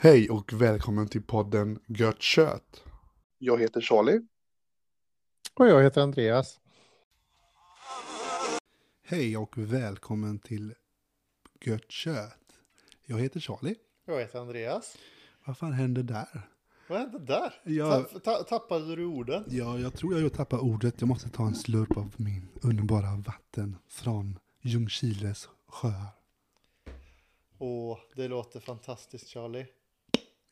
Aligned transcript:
Hej 0.00 0.30
och 0.30 0.52
välkommen 0.52 1.08
till 1.08 1.22
podden 1.22 1.80
Gött 1.86 2.22
Kött. 2.22 2.84
Jag 3.38 3.60
heter 3.60 3.80
Charlie. 3.80 4.20
Och 5.54 5.68
jag 5.68 5.82
heter 5.82 6.00
Andreas. 6.00 6.60
Hej 9.02 9.36
och 9.36 9.58
välkommen 9.58 10.38
till 10.38 10.74
Gött 11.60 11.90
Kött. 11.90 12.52
Jag 13.06 13.18
heter 13.18 13.40
Charlie. 13.40 13.74
Jag 14.04 14.20
heter 14.20 14.38
Andreas. 14.38 14.96
Vad 15.44 15.58
fan 15.58 15.72
hände 15.72 16.02
där? 16.02 16.48
Vad 16.88 16.98
hände 16.98 17.18
där? 17.18 17.54
Ja. 17.64 18.02
Ta, 18.02 18.18
ta, 18.18 18.42
tappade 18.42 18.96
du 18.96 19.04
orden? 19.04 19.44
Ja, 19.48 19.78
jag 19.78 19.94
tror 19.94 20.20
jag 20.20 20.32
tappade 20.32 20.62
ordet. 20.62 20.94
Jag 20.98 21.08
måste 21.08 21.28
ta 21.28 21.46
en 21.46 21.54
slurp 21.54 21.96
av 21.96 22.14
min 22.16 22.48
underbara 22.62 23.16
vatten 23.26 23.76
från 23.88 24.38
Ljungskiles 24.62 25.48
sjöar. 25.66 26.06
Åh, 27.58 27.98
det 28.16 28.28
låter 28.28 28.60
fantastiskt 28.60 29.28
Charlie. 29.28 29.66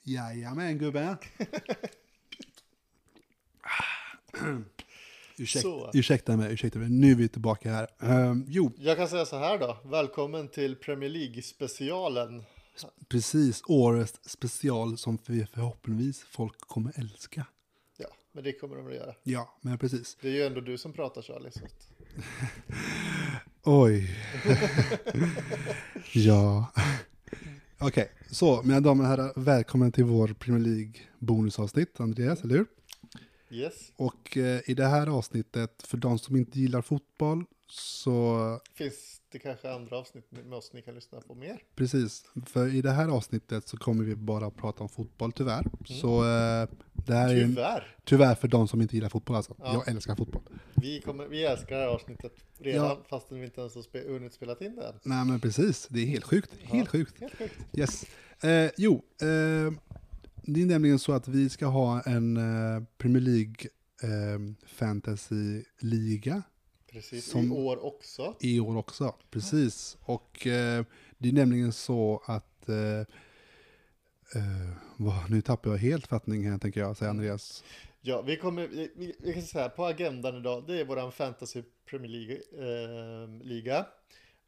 Jajamän 0.03 0.79
gubben. 0.79 1.17
Ursäkta, 5.39 5.69
Så. 5.69 5.91
ursäkta 5.95 6.37
mig, 6.37 6.53
ursäkta 6.53 6.79
mig. 6.79 6.91
Nu 6.91 7.11
är 7.11 7.15
vi 7.15 7.29
tillbaka 7.29 7.73
här. 7.73 7.89
Ehm, 8.01 8.45
jo, 8.49 8.73
Jag 8.79 8.97
kan 8.97 9.09
säga 9.09 9.27
så 9.27 9.39
här 9.39 9.59
då. 9.59 9.77
Välkommen 9.85 10.49
till 10.49 10.77
Premier 10.77 11.11
League-specialen. 11.11 12.45
Precis 13.09 13.63
årets 13.67 14.21
special 14.25 14.99
som 14.99 15.19
vi 15.27 15.47
förhoppningsvis 15.47 16.21
folk 16.21 16.61
kommer 16.61 16.93
älska. 16.97 17.47
Ja, 17.97 18.09
men 18.33 18.45
det 18.45 18.53
kommer 18.53 18.77
de 18.77 18.87
att 18.87 18.95
göra. 18.95 19.15
Ja, 19.23 19.59
men 19.61 19.79
precis. 19.79 20.17
Det 20.21 20.29
är 20.29 20.33
ju 20.33 20.43
ändå 20.43 20.61
du 20.61 20.79
som 20.79 20.93
pratar 20.93 21.23
Charlie. 21.23 21.51
Så 21.51 21.65
att... 21.65 21.89
Oj. 23.63 24.17
ja. 26.15 26.73
Okej, 27.79 28.13
så 28.31 28.63
mina 28.63 28.81
damer 28.81 29.05
och 29.05 29.11
herrar, 29.11 29.33
välkommen 29.37 29.93
till 29.93 30.05
vår 30.05 30.29
Premier 30.29 30.63
League 30.63 30.95
bonusavsnitt, 31.19 32.01
Andreas, 32.01 32.45
eller 32.45 32.55
hur? 32.55 32.67
Yes. 33.51 33.93
Och 33.97 34.37
eh, 34.37 34.61
i 34.65 34.75
det 34.75 34.87
här 34.87 35.07
avsnittet, 35.07 35.83
för 35.83 35.97
de 35.97 36.19
som 36.19 36.37
inte 36.37 36.61
gillar 36.61 36.83
fotboll, 36.83 37.45
så 37.69 38.61
Finns 38.75 39.16
det 39.33 39.39
kanske 39.39 39.73
andra 39.73 39.99
avsnitt 39.99 40.31
med 40.31 40.55
oss 40.59 40.71
ni 40.73 40.83
kan 40.83 40.95
lyssna 40.95 41.21
på 41.21 41.35
mer? 41.35 41.63
precis, 41.75 42.25
för 42.47 42.75
i 42.75 42.83
det 42.83 42.91
här 42.91 43.09
avsnittet 43.09 43.69
så 43.69 43.77
kommer 43.77 44.05
vi 44.05 44.17
bara 44.17 44.51
prata 44.51 44.83
om 44.83 44.89
fotboll, 44.89 45.33
tyvärr. 45.33 45.67
Så 45.85 46.19
eh, 46.25 46.69
det 46.93 47.15
här 47.15 47.29
är 47.35 47.47
Tyvärr. 47.47 47.97
tyvärr 48.05 48.35
för 48.35 48.49
de 48.49 48.69
som 48.69 48.83
inte 48.83 48.95
gillar 48.97 49.09
fotboll 49.09 49.37
alltså. 49.37 49.55
Ja. 49.59 49.73
Jag 49.73 49.89
älskar 49.89 50.15
fotboll. 50.17 50.43
Vi, 50.75 51.01
kommer, 51.01 51.27
vi 51.27 51.45
älskar 51.45 51.77
det 51.77 51.83
här 51.83 51.89
avsnittet 51.89 52.33
redan 52.59 52.87
Ja. 52.87 53.03
fastän 53.11 53.39
vi 53.39 53.45
inte 53.45 53.61
ens 53.61 53.75
har 53.75 53.83
spe, 53.83 54.01
hunnit 54.09 54.33
spela 54.33 54.57
in 54.61 54.77
det 54.77 54.87
än. 54.87 54.95
Nej 55.05 55.25
men 55.25 55.41
precis, 55.41 55.87
det 55.91 56.01
är 56.01 56.07
helt 56.07 56.25
sjukt. 56.25 56.51
Helt 56.63 56.87
Ja. 56.87 56.91
sjukt. 56.91 57.21
Helt 57.21 57.35
sjukt. 57.35 57.55
Yes. 57.79 58.05
Eh, 58.45 58.71
jo, 58.77 58.95
eh, 59.21 59.73
det 60.43 60.63
är 60.63 60.67
nämligen 60.67 60.99
så 60.99 61.13
att 61.13 61.29
vi 61.29 61.49
ska 61.49 61.67
ha 61.67 62.01
en 62.03 62.37
eh, 62.37 62.83
Premier 62.99 63.23
League 63.23 63.55
eh, 64.03 64.39
fantasy-liga 64.67 66.43
Precis, 66.97 67.31
Som- 67.31 67.53
i 67.53 67.57
år 67.57 67.85
också. 67.85 68.35
i 68.41 68.61
år 68.61 68.77
också. 68.77 69.15
Precis. 69.31 69.97
Och 70.01 70.47
eh, 70.47 70.85
det 71.19 71.29
är 71.29 71.33
nämligen 71.33 71.73
så 71.73 72.23
att 72.27 72.69
eh, 72.69 73.01
eh, 74.35 75.29
nu 75.29 75.41
tappar 75.43 75.71
jag 75.71 75.79
helt 75.79 76.07
fattning 76.07 76.51
här 76.51 76.59
tänker 76.59 76.81
jag, 76.81 76.97
säger 76.97 77.11
Andreas. 77.11 77.65
Ja, 78.01 78.23
vi 78.23 78.37
kommer, 78.37 78.69
vi, 78.69 79.15
vi, 79.19 79.33
kan 79.33 79.43
säga 79.43 79.69
på 79.69 79.85
agendan 79.85 80.37
idag, 80.37 80.65
det 80.67 80.81
är 80.81 80.85
våran 80.85 81.13
Fantasy 81.13 81.63
Premier 81.91 82.11
League, 82.11 83.77
eh. 83.77 83.85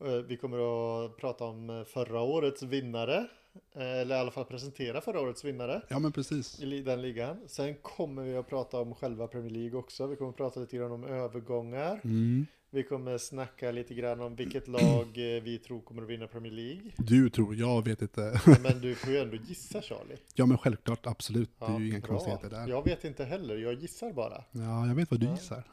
Eh, 0.04 0.22
vi 0.28 0.36
kommer 0.36 0.58
att 0.58 1.16
prata 1.16 1.44
om 1.44 1.70
eh, 1.70 1.84
förra 1.84 2.20
årets 2.20 2.62
vinnare, 2.62 3.26
eller 3.74 4.16
i 4.16 4.18
alla 4.18 4.30
fall 4.30 4.44
presentera 4.44 5.00
förra 5.00 5.20
årets 5.20 5.44
vinnare 5.44 5.82
Ja 5.88 5.98
men 5.98 6.12
precis. 6.12 6.60
i 6.60 6.80
den 6.82 7.02
ligan. 7.02 7.36
Sen 7.46 7.74
kommer 7.82 8.22
vi 8.22 8.36
att 8.36 8.48
prata 8.48 8.80
om 8.80 8.94
själva 8.94 9.26
Premier 9.26 9.50
League 9.50 9.78
också. 9.78 10.06
Vi 10.06 10.16
kommer 10.16 10.30
att 10.30 10.36
prata 10.36 10.60
lite 10.60 10.76
grann 10.76 10.92
om 10.92 11.04
övergångar. 11.04 12.00
Mm. 12.04 12.46
Vi 12.70 12.82
kommer 12.82 13.18
snacka 13.18 13.70
lite 13.70 13.94
grann 13.94 14.20
om 14.20 14.36
vilket 14.36 14.68
lag 14.68 15.06
eh, 15.36 15.42
vi 15.42 15.60
tror 15.66 15.80
kommer 15.80 16.02
att 16.02 16.08
vinna 16.08 16.26
Premier 16.26 16.52
League. 16.52 16.90
Du 16.96 17.30
tror, 17.30 17.54
jag 17.54 17.84
vet 17.84 18.02
inte. 18.02 18.40
Men 18.62 18.80
du 18.80 18.94
får 18.94 19.12
ju 19.12 19.18
ändå 19.18 19.36
gissa 19.36 19.82
Charlie. 19.82 20.16
ja 20.34 20.46
men 20.46 20.58
självklart, 20.58 21.06
absolut. 21.06 21.50
det 21.58 21.64
är 21.64 21.70
Ja, 21.70 21.80
ju 21.80 21.88
inga 21.88 21.98
bra. 22.00 22.08
konstigheter 22.08 22.50
där. 22.50 22.68
Jag 22.68 22.84
vet 22.84 23.04
inte 23.04 23.24
heller, 23.24 23.56
jag 23.56 23.74
gissar 23.74 24.12
bara. 24.12 24.44
Ja, 24.50 24.86
jag 24.86 24.94
vet 24.94 25.10
vad 25.10 25.20
du 25.20 25.26
Ja. 25.26 25.32
gissar. 25.32 25.64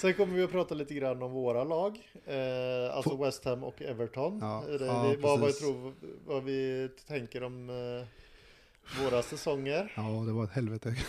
Sen 0.00 0.14
kommer 0.14 0.34
vi 0.34 0.42
att 0.42 0.50
prata 0.50 0.74
lite 0.74 0.94
grann 0.94 1.22
om 1.22 1.32
våra 1.32 1.64
lag. 1.64 1.98
Eh, 2.26 2.96
alltså 2.96 3.16
West 3.16 3.44
Ham 3.44 3.64
och 3.64 3.82
Everton. 3.82 4.38
Ja, 4.40 4.64
Eh, 4.68 4.78
det, 4.78 4.86
ja, 4.86 5.08
vi, 5.08 5.16
vad, 5.16 5.40
vad, 5.40 5.54
tror, 5.54 5.94
vad 6.26 6.44
vi 6.44 6.88
tänker 7.06 7.42
om 7.42 7.70
eh, 7.70 9.02
våra 9.04 9.22
säsonger. 9.22 9.92
Ja, 9.96 10.02
det 10.26 10.32
var 10.32 10.44
ett 10.44 10.50
helvete. 10.50 10.96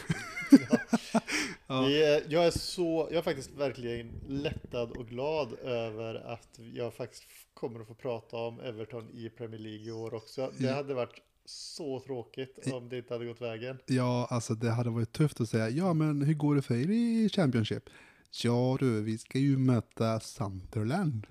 Ja. 1.68 1.82
Vi 1.82 2.24
jag 2.28 2.46
är 2.46 2.52
så, 2.52 3.08
jag 3.12 3.18
är 3.18 3.22
faktiskt 3.22 3.52
verkligen 3.52 4.12
lättad 4.28 4.92
och 4.92 5.08
glad 5.08 5.54
över 5.64 6.16
att 6.16 6.60
jag 6.74 6.94
faktiskt 6.94 7.24
kommer 7.54 7.80
att 7.80 7.88
få 7.88 7.94
prata 7.94 8.38
om 8.38 8.60
Everton 8.60 9.10
i 9.14 9.30
Premier 9.30 9.60
League 9.60 9.88
i 9.88 9.92
år 9.92 10.14
också. 10.14 10.52
Det 10.58 10.68
hade 10.74 10.94
varit 10.94 11.22
så 11.46 12.00
tråkigt 12.00 12.72
om 12.74 12.90
det 12.90 12.98
inte 12.98 13.14
hade 13.14 13.26
gått 13.26 13.42
vägen. 13.42 13.78
Ja, 13.86 14.28
alltså 14.30 14.54
det 14.54 14.72
hade 14.72 14.90
varit 14.90 15.12
tufft 15.12 15.42
att 15.42 15.50
säga, 15.50 15.70
ja 15.70 15.94
men 15.94 16.22
hur 16.22 16.34
går 16.34 16.56
det 16.56 16.62
för 16.62 16.76
er 16.76 16.90
i 16.92 17.30
Championship? 17.30 17.90
Ja 18.44 18.78
du, 18.80 19.02
vi 19.02 19.18
ska 19.18 19.40
ju 19.40 19.58
möta 19.58 20.20
Sunderland. 20.20 21.28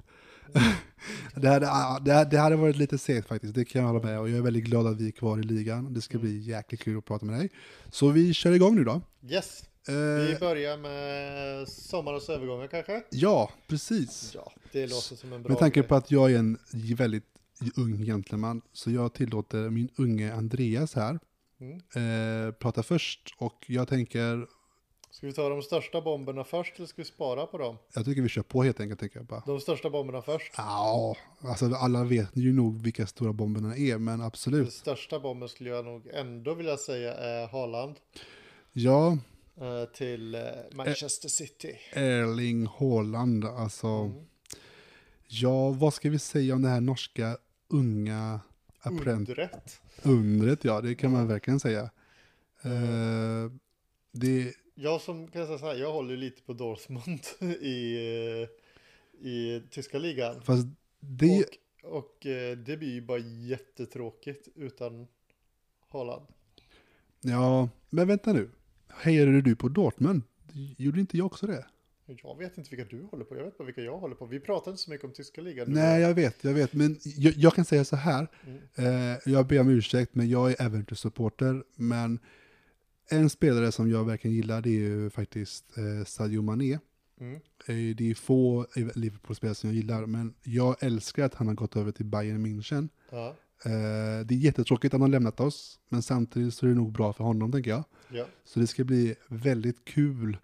det, 1.35 1.49
hade, 1.49 1.67
ja, 1.67 1.99
det, 2.05 2.13
hade- 2.13 2.31
det 2.31 2.39
hade 2.39 2.57
varit 2.57 2.77
lite 2.77 2.99
segt 2.99 3.29
faktiskt, 3.29 3.55
det 3.55 3.65
kan 3.65 3.83
jag 3.83 3.89
hålla 3.89 4.03
med 4.07 4.21
och 4.21 4.29
jag 4.31 4.39
är 4.39 4.43
väldigt 4.43 4.65
glad 4.65 4.87
att 4.87 5.01
vi 5.01 5.07
är 5.07 5.13
kvar 5.13 5.39
i 5.39 5.43
ligan. 5.43 5.95
Det 5.95 6.01
ska 6.01 6.19
bli 6.19 6.39
jäkligt 6.39 6.81
kul 6.81 6.99
att 6.99 7.05
prata 7.05 7.27
med 7.27 7.39
dig. 7.39 7.51
Så 7.91 8.09
vi 8.09 8.35
kör 8.35 8.53
igång 8.53 8.77
nu 8.77 8.85
då. 8.85 9.01
Yes, 9.31 9.65
Eh, 9.89 9.95
vi 10.27 10.37
börjar 10.41 10.77
med 10.77 11.69
sommarens 11.69 12.29
övergångar 12.29 12.67
kanske? 12.67 13.03
ja, 13.11 13.51
precis. 13.69 14.33
Ja, 14.35 14.53
det 14.73 14.87
låter 14.87 15.17
som 15.17 15.33
en 15.33 15.43
bra 15.43 15.49
Med 15.51 15.59
tanke 15.59 15.83
på 15.83 15.95
att 15.95 16.11
jag 16.11 16.33
är 16.33 16.39
en 16.39 16.59
väldigt 16.97 17.25
ung 17.77 18.05
gentleman 18.05 18.63
så 18.73 18.91
jag 18.91 19.15
tillåter 19.15 19.71
min 19.71 19.89
unge 19.97 20.35
Andreas 20.35 20.95
här 20.95 21.19
Mm. 21.61 21.77
eh, 22.49 22.53
prata 22.53 22.83
först 22.83 23.35
och 23.39 23.65
jag 23.69 23.89
tänker, 23.89 24.47
Ska 25.21 25.27
vi 25.27 25.33
ta 25.33 25.49
de 25.49 25.63
största 25.63 26.01
bomberna 26.01 26.45
först 26.45 26.77
eller 26.77 26.87
ska 26.87 27.03
vi 27.03 27.09
spara 27.09 27.47
på 27.47 27.59
dem? 27.59 27.77
jag 27.95 28.05
tycker 28.05 28.23
vi 28.23 28.29
kör 28.29 28.43
på 28.43 28.63
helt 28.63 28.81
enkelt 28.81 29.01
tänker 29.01 29.19
jag 29.19 29.27
bara. 29.27 29.43
De 29.47 29.61
största 29.61 29.91
bomberna 29.91 30.23
först. 30.23 30.53
Ja, 30.57 31.17
alltså 31.41 31.75
alla 31.75 32.05
vet 32.05 32.37
ju 32.37 32.53
nog 32.53 32.83
vilka 32.83 33.07
stora 33.07 33.33
bomberna 33.33 33.77
är, 33.77 33.99
men 33.99 34.19
Den 34.19 34.27
absolut. 34.27 34.73
största 34.73 35.21
bomben 35.21 35.49
skulle 35.49 35.71
jag 35.71 35.85
nog 35.85 36.07
ändå 36.13 36.55
vilja 36.55 36.77
säga 36.77 37.15
är 37.15 37.47
Haaland 37.49 37.97
Ja, 38.73 39.19
eh, 39.61 39.85
till 39.95 40.35
eh, 40.35 40.41
Manchester 40.73 41.29
City. 41.29 41.77
Erling 41.93 42.67
Haaland, 42.67 43.45
alltså. 43.45 43.87
Mm. 43.87 44.27
Ja, 45.27 45.71
vad 45.71 45.95
ska 45.95 46.11
vi 46.11 46.19
säga 46.19 46.55
om 46.55 46.63
det 46.63 46.69
här 46.69 46.81
norska 46.81 47.37
unga 47.69 48.41
Undret. 48.85 49.81
undret? 50.03 50.65
Ja, 50.65 50.81
det 50.81 50.95
kan 50.95 51.13
man 51.13 51.29
verkligen 51.29 51.61
säga. 51.61 51.83
Eh, 52.63 53.51
det, 54.13 54.53
Jag 54.83 55.01
som 55.01 55.29
kan 55.29 55.47
säga 55.47 55.59
så 55.59 55.67
här, 55.67 55.75
jag 55.75 55.93
håller 55.93 56.17
lite 56.17 56.43
på 56.43 56.53
Dortmund 56.53 57.21
i, 57.61 57.95
eh, 58.43 58.49
i 59.29 59.63
tyska 59.71 59.99
ligan. 59.99 60.43
fast 60.43 60.67
det, 61.01 61.45
Och, 61.83 61.99
och 61.99 62.27
eh, 62.27 62.57
det 62.59 62.77
blir 62.77 62.93
ju 62.93 63.01
bara 63.01 63.19
jättetråkigt 63.19 64.49
utan 64.55 65.07
Haaland. 65.89 66.27
ja, 67.21 67.69
men 67.91 68.09
vänta 68.09 68.33
nu. 68.33 68.51
Hejade 68.89 69.41
du 69.41 69.57
på 69.57 69.69
Dortmund? 69.69 70.23
Gjorde 70.77 71.01
inte 71.01 71.17
jag 71.17 71.27
också 71.27 71.47
det? 71.47 71.67
Jag 72.07 72.39
vet 72.39 72.59
inte 72.59 72.71
vilka 72.71 72.97
du 72.97 73.03
håller 73.03 73.25
på, 73.25 73.37
jag 73.37 73.45
vet 73.45 73.59
bara 73.59 73.65
vilka 73.65 73.81
jag 73.83 73.99
håller 73.99 74.15
på. 74.15 74.27
Vi 74.27 74.41
pratar 74.41 74.71
inte 74.71 74.83
så 74.83 74.91
mycket 74.91 75.05
om 75.05 75.13
tyska 75.13 75.41
ligan. 75.41 75.67
Nej, 75.69 76.01
jag 76.03 76.15
vet, 76.15 76.45
jag 76.45 76.53
vet. 76.55 76.73
Men 76.73 76.99
jag, 77.03 77.33
jag 77.37 77.55
kan 77.55 77.65
säga 77.65 77.85
så 77.85 77.97
här. 77.97 78.29
Mm. 78.47 79.13
Eh, 79.13 79.19
jag 79.25 79.47
ber 79.47 79.61
om 79.61 79.69
ursäkt, 79.69 80.15
men 80.15 80.29
jag 80.29 80.51
är 80.51 80.63
Everton-supporter. 80.63 81.65
Men 81.77 82.19
en 83.11 83.31
spelare 83.31 83.73
som 83.73 83.91
jag 83.91 84.05
verkligen 84.05 84.37
gillar, 84.37 84.63
det 84.63 84.71
är 84.71 84.81
ju 84.81 85.11
faktiskt 85.11 85.79
eh, 85.79 86.05
Sadio 86.05 86.43
Mané. 86.43 86.79
Mm. 87.21 87.35
Eh, 87.67 87.97
det 87.97 88.11
är 88.11 88.15
få 88.15 88.67
Liverpool-spelare 88.95 89.55
som 89.55 89.71
jag 89.71 89.77
gillar, 89.77 90.07
men 90.07 90.35
jag 90.43 90.77
älskar 90.81 91.25
att 91.25 91.35
han 91.35 91.47
har 91.47 91.55
gått 91.55 91.77
över 91.77 91.93
till 91.93 92.07
Bayern 92.07 92.47
München. 92.47 92.89
Ja, 93.11 93.37
Eh, 93.65 94.27
det 94.27 94.35
är 94.35 94.39
jättetråkigt 94.39 94.95
att 94.95 95.01
han 95.01 95.01
har 95.01 95.09
lämnat 95.09 95.41
oss, 95.41 95.81
men 95.89 96.03
samtidigt 96.03 96.55
så 96.55 96.67
är 96.67 96.71
det 96.71 96.77
nog 96.77 96.93
bra 96.93 97.13
för 97.13 97.25
honom, 97.25 97.53
tänker 97.53 97.71
jag. 97.71 97.85
ja. 98.09 98.27
Så 98.45 98.61
det 98.61 98.67
ska 98.67 98.85
bli 98.85 99.15
väldigt 99.29 99.85
kul 99.85 100.39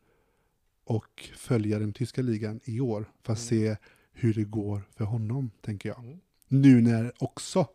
att 0.87 1.39
följa 1.39 1.79
den 1.79 1.93
tyska 1.93 2.23
ligan 2.23 2.61
i 2.65 2.81
år, 2.81 3.11
för 3.23 3.33
att 3.33 3.39
se 3.39 3.77
hur 4.13 4.35
det 4.35 4.45
går 4.45 4.83
för 4.97 5.05
honom, 5.05 5.51
tänker 5.61 5.89
jag. 5.89 5.99
Mm. 5.99 6.19
Nu 6.49 6.81
när 6.81 7.13
också 7.19 7.67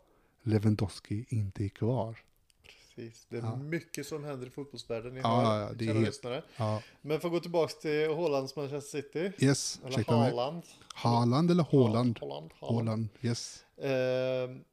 Lewandowski 0.43 1.25
inte 1.29 1.65
är 1.65 1.69
kvar. 1.69 2.17
Precis. 3.01 3.25
Det 3.29 3.37
är 3.37 3.41
Ja. 3.41 3.55
mycket 3.55 4.07
som 4.07 4.23
händer 4.23 4.47
i 4.47 4.49
fotbollsvärlden. 4.49 5.13
Ni 5.13 5.19
Ja, 5.19 5.61
ja, 5.61 5.69
det 5.75 5.85
är 5.87 5.93
helt- 5.93 6.05
lyssnare. 6.05 6.43
Ja, 6.57 6.81
Men 7.01 7.19
för 7.19 7.27
att 7.27 7.31
gå 7.33 7.39
tillbaka 7.39 7.73
till 7.81 8.09
Hollands 8.09 8.55
Manchester 8.55 9.01
City. 9.01 9.31
yes, 9.45 9.79
Eller. 9.85 10.03
Haaland. 10.03 10.63
Haaland 10.95 11.51
eller 11.51 11.63
Haaland. 11.71 12.17
Haaland. 12.21 12.51
Haaland, 12.59 13.07
yes. 13.21 13.65
Ehm, 13.77 14.63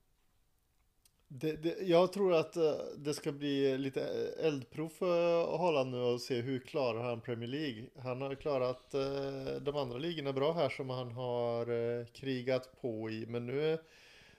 det, 1.28 1.52
det, 1.52 1.76
jag 1.80 2.12
tror 2.12 2.34
att 2.34 2.56
eh, 2.56 2.72
det 2.96 3.14
ska 3.14 3.32
bli 3.32 3.78
lite 3.78 4.00
eldprov 4.42 4.88
för 4.88 5.56
Haaland 5.58 5.90
nu 5.90 5.98
och 6.00 6.20
se 6.20 6.40
hur 6.40 6.58
klarar 6.60 7.04
han 7.04 7.20
Premier 7.20 7.48
League. 7.48 7.84
Han 8.02 8.20
har 8.22 8.34
klarat 8.34 8.94
eh, 8.94 9.62
de 9.62 9.76
andra 9.76 9.98
ligorna 9.98 10.32
bra 10.32 10.52
här 10.52 10.68
som 10.68 10.90
han 10.90 11.12
har 11.12 11.60
eh, 12.00 12.06
krigat 12.06 12.80
på 12.80 13.10
i. 13.10 13.26
Men 13.26 13.46
nu, 13.46 13.78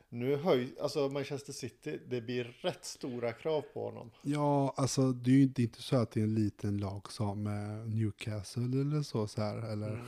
nu 0.09 0.35
höj, 0.35 0.75
alltså 0.81 1.09
Manchester 1.09 1.53
City, 1.53 1.99
det 2.07 2.21
blir 2.21 2.43
rätt 2.61 2.85
stora 2.85 3.33
krav 3.33 3.61
på 3.61 3.85
honom. 3.85 4.11
Ja, 4.21 4.73
alltså 4.77 5.11
det 5.11 5.31
är 5.31 5.35
ju 5.35 5.43
inte, 5.43 5.61
inte 5.61 5.81
så 5.81 5.95
att 5.95 6.11
det 6.11 6.19
är 6.19 6.23
en 6.23 6.35
liten 6.35 6.77
lag 6.77 7.11
som 7.11 7.47
eh, 7.47 7.93
Newcastle 7.95 8.81
eller 8.81 9.01
så, 9.01 9.27
så 9.27 9.41
här, 9.41 9.71
eller. 9.71 9.89
Mm. 9.89 10.05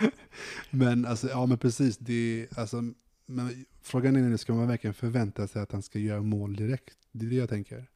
men 0.70 1.06
alltså, 1.06 1.28
ja 1.28 1.46
men 1.46 1.58
precis, 1.58 1.98
det 1.98 2.12
är, 2.14 2.58
alltså, 2.58 2.82
men 3.26 3.64
frågan 3.82 4.16
är 4.16 4.20
nu, 4.20 4.38
ska 4.38 4.54
man 4.54 4.68
verkligen 4.68 4.94
förvänta 4.94 5.46
sig 5.48 5.62
att 5.62 5.72
han 5.72 5.82
ska 5.82 5.98
göra 5.98 6.22
mål 6.22 6.56
direkt? 6.56 6.98
Det 7.12 7.26
är 7.26 7.30
det 7.30 7.36
jag 7.36 7.48
tänker. 7.48 7.90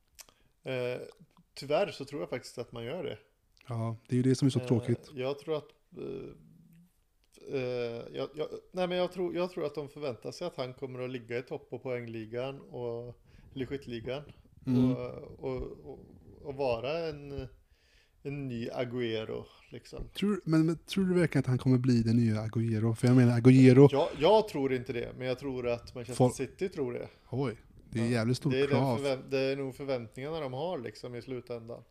Eh, 0.62 1.00
tyvärr 1.54 1.90
så 1.90 2.04
tror 2.04 2.20
jag 2.20 2.30
faktiskt 2.30 2.58
att 2.58 2.72
man 2.72 2.84
gör 2.84 3.04
det. 3.04 3.18
Ja, 3.68 3.96
det 4.06 4.14
är 4.14 4.16
ju 4.16 4.22
det 4.22 4.34
som 4.34 4.46
är 4.46 4.50
så 4.50 4.60
Eh, 4.60 4.66
tråkigt. 4.66 5.10
Jag 5.14 5.38
tror 5.38 5.56
att 5.56 5.70
eh, 5.96 6.02
eh, 7.52 8.16
jag, 8.16 8.28
jag, 8.34 8.48
nej 8.72 8.88
men 8.88 8.98
jag 8.98 9.12
tror, 9.12 9.34
jag 9.36 9.50
tror 9.50 9.66
att 9.66 9.74
de 9.74 9.88
förväntar 9.88 10.30
sig 10.32 10.46
att 10.46 10.56
han 10.56 10.74
kommer 10.74 11.00
att 11.04 11.10
ligga 11.10 11.38
i 11.38 11.42
topp 11.42 11.70
på 11.70 11.78
poängligan 11.78 12.60
och 12.60 13.18
eller 13.54 13.66
skytteligan 13.66 14.22
Mm. 14.66 14.90
och, 14.92 14.98
och, 15.38 15.62
och, 15.62 15.98
och 16.44 16.54
vara 16.54 16.98
en, 17.08 17.48
en 18.22 18.48
ny 18.48 18.68
Agüero 18.68 19.44
liksom. 19.70 20.08
Tror, 20.14 20.40
men, 20.44 20.66
men 20.66 20.76
tror 20.78 21.04
du 21.04 21.14
verkligen 21.14 21.40
att 21.40 21.46
han 21.46 21.58
kommer 21.58 21.78
bli 21.78 22.02
den 22.02 22.16
nya 22.16 22.34
Agüero? 22.46 22.94
För 22.94 23.06
jag 23.06 23.16
menar, 23.16 23.40
Agüero, 23.40 23.88
Jag, 23.92 24.08
jag 24.18 24.48
tror 24.48 24.72
inte 24.74 24.92
det, 24.92 25.12
men 25.18 25.26
jag 25.26 25.38
tror 25.38 25.68
att 25.68 25.94
Manchester 25.94 26.14
Folk- 26.14 26.34
City 26.36 26.68
tror 26.68 26.92
det. 26.92 27.08
oj, 27.30 27.56
det 27.90 27.98
är 28.00 28.04
Ja, 28.04 28.10
jävligt 28.10 28.36
stort 28.36 28.52
Det 28.52 28.60
är, 28.60 28.66
krav. 28.66 29.22
det 29.30 29.38
är 29.38 29.56
nog 29.56 29.74
förväntningarna 29.74 30.40
de 30.40 30.52
har 30.52 30.78
liksom 30.78 31.14
i 31.14 31.22
slutändan. 31.22 31.82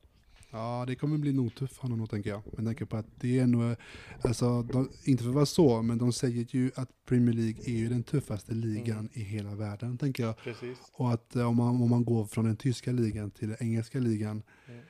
Ja, 0.55 0.83
det 0.87 0.95
kommer 0.95 1.17
bli 1.17 1.33
nog 1.33 1.55
tufft 1.55 1.73
för 1.75 1.81
honom 1.81 2.07
tänker 2.07 2.29
jag. 2.29 2.41
Men 2.53 2.65
tänker 2.65 2.85
på 2.85 2.97
att 2.97 3.05
det 3.19 3.39
är 3.39 3.47
nog, 3.47 3.75
alltså, 4.21 4.61
de, 4.63 4.91
inte 5.03 5.23
för 5.23 5.29
att 5.29 5.35
vara 5.35 5.45
så, 5.45 5.81
men 5.81 5.97
de 5.97 6.13
säger 6.13 6.45
ju 6.49 6.71
att 6.75 6.89
Premier 7.05 7.33
League 7.35 7.61
är 7.65 7.77
ju 7.77 7.89
den 7.89 8.03
tuffaste 8.03 8.53
ligan 8.53 8.97
Mm. 8.99 9.09
i 9.13 9.19
hela 9.19 9.55
världen, 9.55 9.97
tänker 9.97 10.23
jag. 10.23 10.37
Precis. 10.37 10.77
Och 10.93 11.11
att 11.13 11.35
eh, 11.35 11.47
om 11.49 11.57
man, 11.57 11.81
om 11.81 11.89
man 11.89 12.05
går 12.05 12.25
från 12.25 12.45
den 12.45 12.57
tyska 12.57 12.91
ligan 12.91 13.31
till 13.31 13.47
den 13.47 13.57
engelska 13.59 13.99
ligan, 13.99 14.43
Mm. 14.69 14.81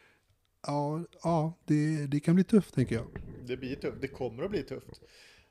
ja, 0.68 1.04
ja 1.24 1.54
det, 1.66 2.08
det 2.08 2.20
kan 2.20 2.36
bli 2.36 2.44
tufft, 2.44 2.74
tänker 2.76 2.96
jag. 2.96 3.06
Det 3.48 3.58
blir 3.58 3.76
tufft, 3.76 4.02
det 4.02 4.08
kommer 4.08 4.44
att 4.44 4.52
bli 4.52 4.64
tufft. 4.64 5.02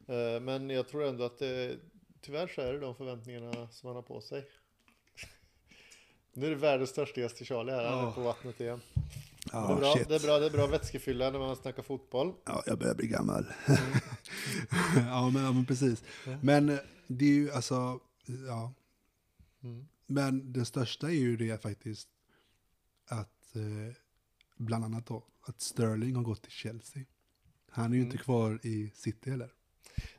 Eh, 0.09 0.41
Men 0.43 0.71
jag 0.71 0.89
tror 0.89 1.05
ändå 1.05 1.25
att 1.25 1.39
det, 1.39 1.77
tyvärr 2.21 2.47
så 2.55 2.61
är 2.61 2.73
det 2.73 2.79
de 2.81 2.95
förväntningarna 2.95 3.69
som 3.69 3.87
man 3.89 3.95
har 3.97 4.03
på 4.03 4.21
sig. 4.21 4.45
Nu 6.35 6.47
är 6.47 6.51
det 6.51 6.57
världens 6.57 6.93
törstigaste 6.93 7.45
Charlie 7.45 7.73
här, 7.73 7.85
han 7.85 7.99
är 7.99 8.03
Ja. 8.03 8.13
på 8.13 8.21
vattnet 8.21 8.61
igen. 8.61 8.81
Ja, 9.53 9.67
det, 9.67 9.73
är 9.73 9.77
bra, 9.77 9.95
shit. 9.97 10.09
det 10.09 10.15
är 10.15 10.21
bra, 10.21 10.39
det 10.39 10.47
är 10.47 10.51
bra 10.51 10.67
vätskefylla 10.67 11.31
när 11.31 11.39
man 11.39 11.57
snackar 11.57 11.83
fotboll. 11.83 12.33
Ja, 12.47 12.63
jag 12.67 12.79
börjar 12.79 12.95
bli 12.95 13.07
gammal. 13.07 13.47
Mm. 13.67 13.81
ja, 15.09 15.31
men, 15.31 15.45
ja, 15.45 15.53
men 15.53 15.67
precis. 15.67 16.03
Ja. 16.27 16.39
Men 16.43 16.69
eh, 16.69 16.79
det 17.07 17.25
är 17.25 17.33
ju 17.35 17.51
alltså, 17.51 18.01
ja. 18.49 18.75
Mm. 19.63 19.87
Men 20.07 20.53
det 20.53 20.65
största 20.65 21.07
är 21.07 21.13
ju 21.15 21.37
det 21.37 21.63
faktiskt 21.63 22.09
att, 23.09 23.57
eh, 23.57 23.95
bland 24.57 24.85
annat 24.85 25.07
då, 25.07 25.25
att 25.47 25.61
Sterling 25.61 26.17
har 26.17 26.23
gått 26.23 26.43
till 26.43 26.53
Chelsea. 26.53 27.03
Han 27.71 27.93
är 27.93 27.97
ju 27.97 28.03
inte 28.03 28.15
Mm. 28.17 28.25
kvar 28.25 28.61
i 28.63 28.93
City 28.95 29.31
heller. 29.31 29.51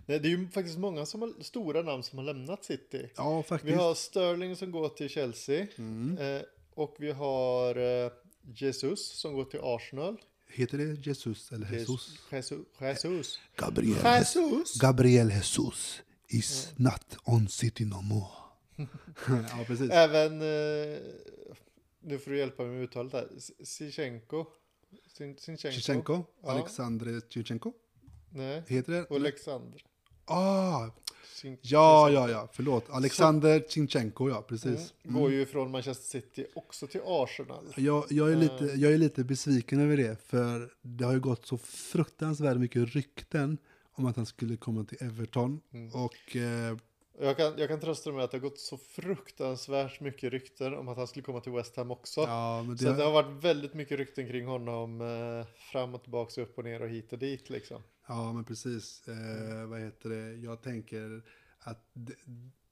Nej, 0.06 0.20
det 0.20 0.28
är 0.28 0.30
ju 0.30 0.48
faktiskt 0.50 0.78
många 0.78 1.06
som 1.06 1.22
har, 1.22 1.44
stora 1.44 1.82
namn 1.82 2.04
som 2.04 2.18
har 2.20 2.26
lämnat 2.26 2.66
City. 2.66 3.10
Ja, 3.18 3.38
Vi 3.38 3.44
faktiskt. 3.44 3.78
har 3.78 3.94
Sterling 3.96 4.56
som 4.56 4.72
går 4.72 4.90
till 4.90 5.10
Chelsea. 5.10 5.68
Mm. 5.78 6.18
Eh, 6.18 6.42
och 6.74 6.96
vi 7.00 7.12
har 7.12 7.76
eh, 7.76 8.12
Jesus 8.54 9.06
som 9.12 9.34
går 9.34 9.46
till 9.46 9.60
Arsenal. 9.64 10.18
Heter 10.48 10.78
det 10.78 11.08
Jesus 11.08 11.52
eller 11.52 11.72
Jesus? 11.74 12.20
Jesus. 12.32 12.64
Jesus. 12.82 13.40
Gabriel, 13.56 14.06
Jesus. 14.06 14.80
Gabriel 14.80 15.32
Jesus 15.32 16.02
is 16.28 16.74
not 16.78 17.18
on 17.24 17.48
City 17.48 17.86
no 17.86 18.02
more. 18.02 18.28
ja, 19.28 19.64
precis. 19.68 19.92
Även, 19.92 20.42
eh, 20.42 20.98
nu 22.02 22.20
får 22.20 22.32
du 22.32 22.38
hjälpa 22.38 22.64
mig 22.64 22.72
med 22.76 22.84
uttalet 22.84 23.14
här, 23.14 23.28
Sichenko. 23.64 24.46
Sin- 25.18 25.38
Sinchenko. 25.38 25.76
Chichenko, 25.76 26.24
Ja. 26.44 26.50
Alexander 26.52 27.22
Chichenko, 27.30 27.74
Nej, 28.30 28.64
heter 28.68 28.94
det? 28.94 29.16
Alexander. 29.16 29.82
Ah, 30.26 30.90
ja, 31.62 32.10
ja, 32.10 32.30
ja, 32.30 32.50
förlåt. 32.54 32.90
Alexander 32.90 33.64
Chinchenko, 33.70 34.30
ja, 34.30 34.42
precis. 34.42 34.94
Mm. 35.04 35.22
Går 35.22 35.32
ju 35.32 35.46
från 35.46 35.72
Manchester 35.72 36.20
City 36.20 36.46
också 36.56 36.88
till 36.88 37.02
Arsenal. 37.06 37.74
Jag, 37.76 38.06
jag, 38.10 38.32
är 38.32 38.36
lite, 38.36 38.66
Eh. 38.66 38.82
jag 38.82 38.94
är 38.94 38.98
lite 38.98 39.24
besviken 39.24 39.80
över 39.80 39.98
det, 39.98 40.22
för 40.28 40.70
det 40.82 41.06
har 41.06 41.14
ju 41.14 41.20
gått 41.20 41.46
så 41.46 41.58
fruktansvärt 41.58 42.58
mycket 42.58 42.94
rykten 42.94 43.58
om 43.92 44.06
att 44.06 44.16
han 44.16 44.26
skulle 44.26 44.58
komma 44.58 44.84
till 44.84 44.98
Everton. 45.02 45.62
Mm. 45.74 45.92
Och 45.94 46.36
eh, 46.36 46.78
Jag 47.20 47.38
kan, 47.38 47.58
jag 47.58 47.70
kan 47.70 47.80
trösta 47.80 48.10
dig 48.10 48.16
med 48.16 48.26
att 48.26 48.32
det 48.32 48.38
har 48.38 48.42
gått 48.42 48.60
så 48.60 48.78
fruktansvärt 48.78 50.00
mycket 50.00 50.32
rykten 50.32 50.74
om 50.74 50.88
att 50.88 50.98
han 50.98 51.08
skulle 51.08 51.24
komma 51.24 51.40
till 51.40 51.52
West 51.52 51.76
Ham 51.76 51.92
också. 51.92 52.22
ja, 52.22 52.64
men 52.68 52.78
Så 52.78 52.86
det 52.86 52.94
det, 52.94 53.04
har 53.04 53.12
varit 53.12 53.44
väldigt 53.44 53.74
mycket 53.74 53.98
rykten 53.98 54.28
kring 54.28 54.46
honom 54.46 55.02
eh, 55.02 55.48
fram 55.72 55.96
och 55.96 56.02
tillbaka, 56.04 56.42
upp 56.42 56.58
och 56.58 56.64
ner 56.64 56.82
och 56.82 56.90
hit 56.90 57.14
och 57.14 57.20
dit 57.20 57.50
liksom. 57.50 57.82
ja, 58.08 58.34
men 58.34 58.44
precis. 58.44 59.08
Eh, 59.08 59.66
vad 59.66 59.80
heter 59.80 60.10
det? 60.10 60.36
Jag 60.36 60.62
tänker 60.62 61.24
att, 61.60 61.90
det, 61.94 62.14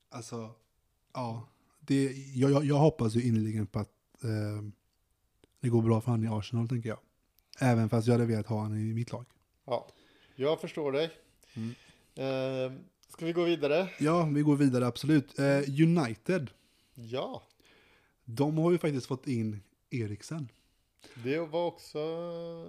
alltså, 0.10 0.51
ja, 1.13 1.50
det, 1.80 2.04
jag, 2.36 2.51
jag, 2.51 2.66
jag 2.66 2.75
hoppas 2.75 3.16
ju 3.16 3.24
innerligen 3.24 3.68
på 3.68 3.80
att 3.80 4.24
eh, 4.24 4.63
det 5.60 5.69
går 5.69 5.81
bra 5.81 6.01
för 6.01 6.12
han 6.12 6.24
i 6.24 6.28
Arsenal, 6.28 6.69
tänker 6.69 6.90
jag. 6.90 7.00
Även 7.60 7.90
fast 7.90 8.07
jag 8.07 8.13
hade 8.13 8.25
velat 8.25 8.48
ha 8.48 8.62
han 8.62 8.78
i 8.78 8.94
mitt 8.94 9.12
lag. 9.12 9.25
Ja, 9.66 9.88
jag 10.36 10.62
förstår 10.62 10.92
dig. 10.92 11.12
Mm. 11.54 11.75
Eh, 12.16 12.80
ska 13.13 13.25
vi 13.25 13.33
gå 13.33 13.44
vidare? 13.44 13.89
Ja, 14.00 14.25
vi 14.33 14.42
går 14.42 14.56
vidare, 14.56 14.88
absolut. 14.88 15.39
Eh, 15.39 15.57
United, 15.83 16.50
Ja, 16.95 17.44
de 18.25 18.57
har 18.57 18.71
ju 18.71 18.77
faktiskt 18.77 19.06
fått 19.06 19.27
in 19.27 19.60
Eriksen. 19.89 20.50
det 21.24 21.39
var 21.39 21.65
också 21.65 22.00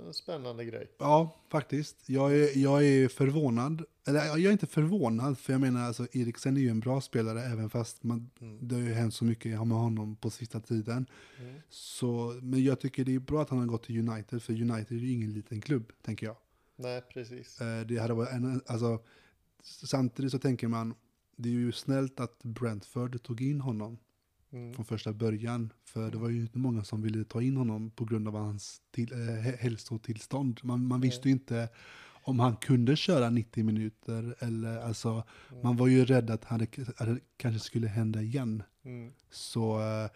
en 0.07 0.15
spännande 0.15 0.65
grej. 0.65 0.91
Ja, 0.99 1.37
faktiskt. 1.49 2.09
Jag 2.09 2.37
är, 2.37 2.59
jag 2.59 2.85
är 2.87 3.09
förvånad. 3.09 3.85
Eller 4.07 4.21
jag 4.25 4.41
är 4.45 4.51
inte 4.53 4.67
förvånad, 4.67 5.39
för 5.39 5.53
jag 5.53 5.61
menar 5.61 5.83
alltså 5.87 6.07
Eriksen 6.13 6.57
är 6.57 6.61
ju 6.61 6.69
en 6.69 6.81
bra 6.81 7.01
spelare, 7.01 7.43
även 7.43 7.71
fast 7.71 8.03
man, 8.05 8.31
Mm. 8.41 8.59
det 8.69 8.75
har 8.75 8.83
ju 8.83 8.93
hänt 8.93 9.15
så 9.15 9.25
mycket 9.25 9.51
med 9.67 9.79
honom 9.79 10.17
på 10.17 10.31
sista 10.31 10.61
tiden. 10.61 11.07
Mm. 11.41 11.55
Så, 11.69 12.39
men 12.43 12.65
jag 12.65 12.81
tycker 12.81 13.05
det 13.05 13.15
är 13.15 13.19
bra 13.19 13.43
att 13.43 13.51
han 13.51 13.59
har 13.59 13.67
gått 13.67 13.83
till 13.83 14.09
United, 14.09 14.43
för 14.43 14.53
United 14.53 14.97
är 14.97 15.01
ju 15.01 15.13
ingen 15.13 15.33
liten 15.33 15.61
klubb, 15.61 15.93
tänker 16.03 16.27
jag. 16.27 16.37
Nej, 16.77 17.03
precis. 17.13 17.61
Eh, 17.61 17.87
Det 17.87 17.99
hade 17.99 18.15
varit 18.15 18.33
en, 18.33 18.61
alltså, 18.67 18.99
samtidigt 19.65 20.33
så 20.33 20.39
tänker 20.39 20.69
man, 20.69 20.95
det 21.37 21.49
är 21.49 21.53
ju 21.53 21.73
snällt 21.73 22.21
att 22.21 22.43
Brentford 22.43 23.23
tog 23.23 23.41
in 23.43 23.61
honom 23.61 23.99
Mm. 24.53 24.73
från 24.75 24.85
första 24.85 25.13
början. 25.13 25.73
För 25.85 26.11
det 26.11 26.19
var 26.19 26.29
ju 26.29 26.41
inte 26.41 26.59
många 26.59 26.85
som 26.85 27.03
ville 27.03 27.25
ta 27.25 27.43
in 27.43 27.57
honom 27.57 27.91
på 27.91 28.05
grund 28.05 28.29
av 28.29 28.35
hans 28.35 28.83
till, 28.91 29.09
hä- 29.13 29.57
hälsotillstånd. 29.57 30.61
Man, 30.63 30.87
man 30.87 31.01
visste 31.01 31.29
ju 31.29 31.33
inte 31.33 31.69
om 32.25 32.39
han 32.41 32.57
kunde 32.57 32.97
köra 32.97 33.31
90 33.31 33.65
minuter 33.65 34.35
eller 34.39 34.77
alltså, 34.79 35.23
man 35.63 35.77
var 35.77 35.87
ju 35.87 36.05
rädd 36.05 36.31
att, 36.31 36.45
han, 36.45 36.61
att 36.63 36.73
det 37.07 37.21
kanske 37.37 37.61
skulle 37.61 37.87
hända 37.89 38.23
igen. 38.23 38.63
Mm. 38.85 39.13
Så, 39.31 39.81
eh, 39.81 40.11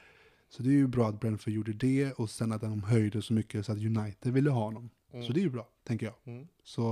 så 0.49 0.62
det 0.62 0.69
är 0.69 0.73
ju 0.73 0.87
bra 0.87 1.09
att 1.09 1.21
Brentford 1.21 1.52
gjorde 1.52 1.73
det 1.73 2.12
och 2.12 2.31
sen 2.31 2.52
att 2.52 2.61
de 2.61 2.83
höjde 2.83 3.23
så 3.23 3.33
mycket 3.33 3.67
så 3.67 3.73
att 3.73 3.78
United 3.78 4.33
ville 4.33 4.50
ha 4.50 4.64
honom. 4.64 4.90
Mm. 5.12 5.26
Så 5.26 5.33
det 5.33 5.40
är 5.40 5.43
ju 5.45 5.50
bra, 5.50 5.69
tänker 5.85 6.07
jag. 6.07 6.14
Mm. 6.35 6.47
Så 6.64 6.83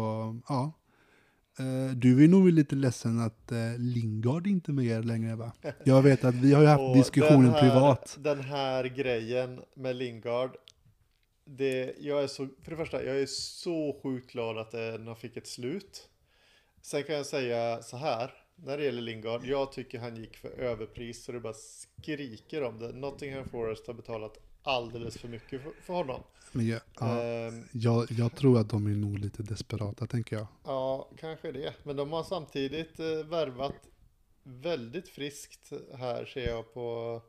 ja. 0.48 0.72
Eh, 1.58 1.96
Du 1.96 2.25
är 2.25 2.28
nog 2.28 2.52
lite 2.52 2.75
ledsen 2.75 3.20
att 3.20 3.52
eh, 3.52 3.78
Lingard 3.78 4.46
inte 4.46 4.70
är 4.70 4.72
med 4.72 4.84
er 4.84 5.02
längre 5.02 5.36
va? 5.36 5.52
Jag 5.84 6.02
vet 6.02 6.25
att 6.25 6.34
vi 6.34 6.52
har 6.54 6.62
ju 6.62 6.68
haft 6.68 6.80
Och 6.80 6.96
diskussionen 6.96 7.42
den 7.44 7.52
här, 7.52 7.60
privat. 7.60 8.16
Den 8.20 8.40
här 8.40 8.84
grejen 8.84 9.60
med 9.75 9.96
Lingard. 9.96 10.56
Det, 11.44 11.94
jag 12.00 12.22
är 12.22 12.26
så, 12.26 12.48
för 12.62 12.70
det 12.70 12.76
första, 12.76 13.04
jag 13.04 13.20
är 13.20 13.26
så 13.26 14.00
sjukt 14.02 14.32
glad 14.32 14.58
att 14.58 14.70
den 14.70 15.16
fick 15.16 15.36
ett 15.36 15.46
slut. 15.46 16.08
Sen 16.82 17.02
kan 17.02 17.14
jag 17.14 17.26
säga 17.26 17.82
så 17.82 17.96
här. 17.96 18.34
När 18.58 18.78
det 18.78 18.84
gäller 18.84 19.02
Lingard, 19.02 19.44
jag 19.44 19.72
tycker 19.72 19.98
han 19.98 20.16
gick 20.16 20.36
för 20.36 20.48
överpris 20.48 21.25
så 21.25 21.32
det 21.32 21.40
bara 21.40 21.54
skriker 21.54 22.62
om 22.62 22.78
det. 22.78 22.92
Nottingham 22.92 23.48
Forest 23.48 23.86
har 23.86 23.94
betalat 23.94 24.38
alldeles 24.62 25.18
för 25.18 25.28
mycket 25.28 25.62
för, 25.62 25.72
för 25.82 25.94
honom. 25.94 26.22
Men 26.56 26.66
jag, 26.66 26.80
ja, 27.00 27.22
Ehm, 27.22 27.64
jag, 27.72 28.06
jag 28.10 28.34
tror 28.36 28.58
att 28.60 28.70
de 28.70 28.86
är 28.86 28.90
nog 28.94 29.18
lite 29.18 29.42
desperata 29.42 30.06
tänker 30.06 30.36
jag. 30.36 30.46
Ja, 30.64 31.08
kanske 31.20 31.52
det. 31.52 31.75
Men 31.82 31.96
de 31.96 32.12
har 32.12 32.22
samtidigt 32.25 33.00
eh, 33.00 33.06
värvat 33.30 33.75
väldigt 34.42 35.08
friskt 35.08 35.72
här 35.98 36.25
ser 36.25 36.48
jag 36.48 36.75
på, 36.75 37.20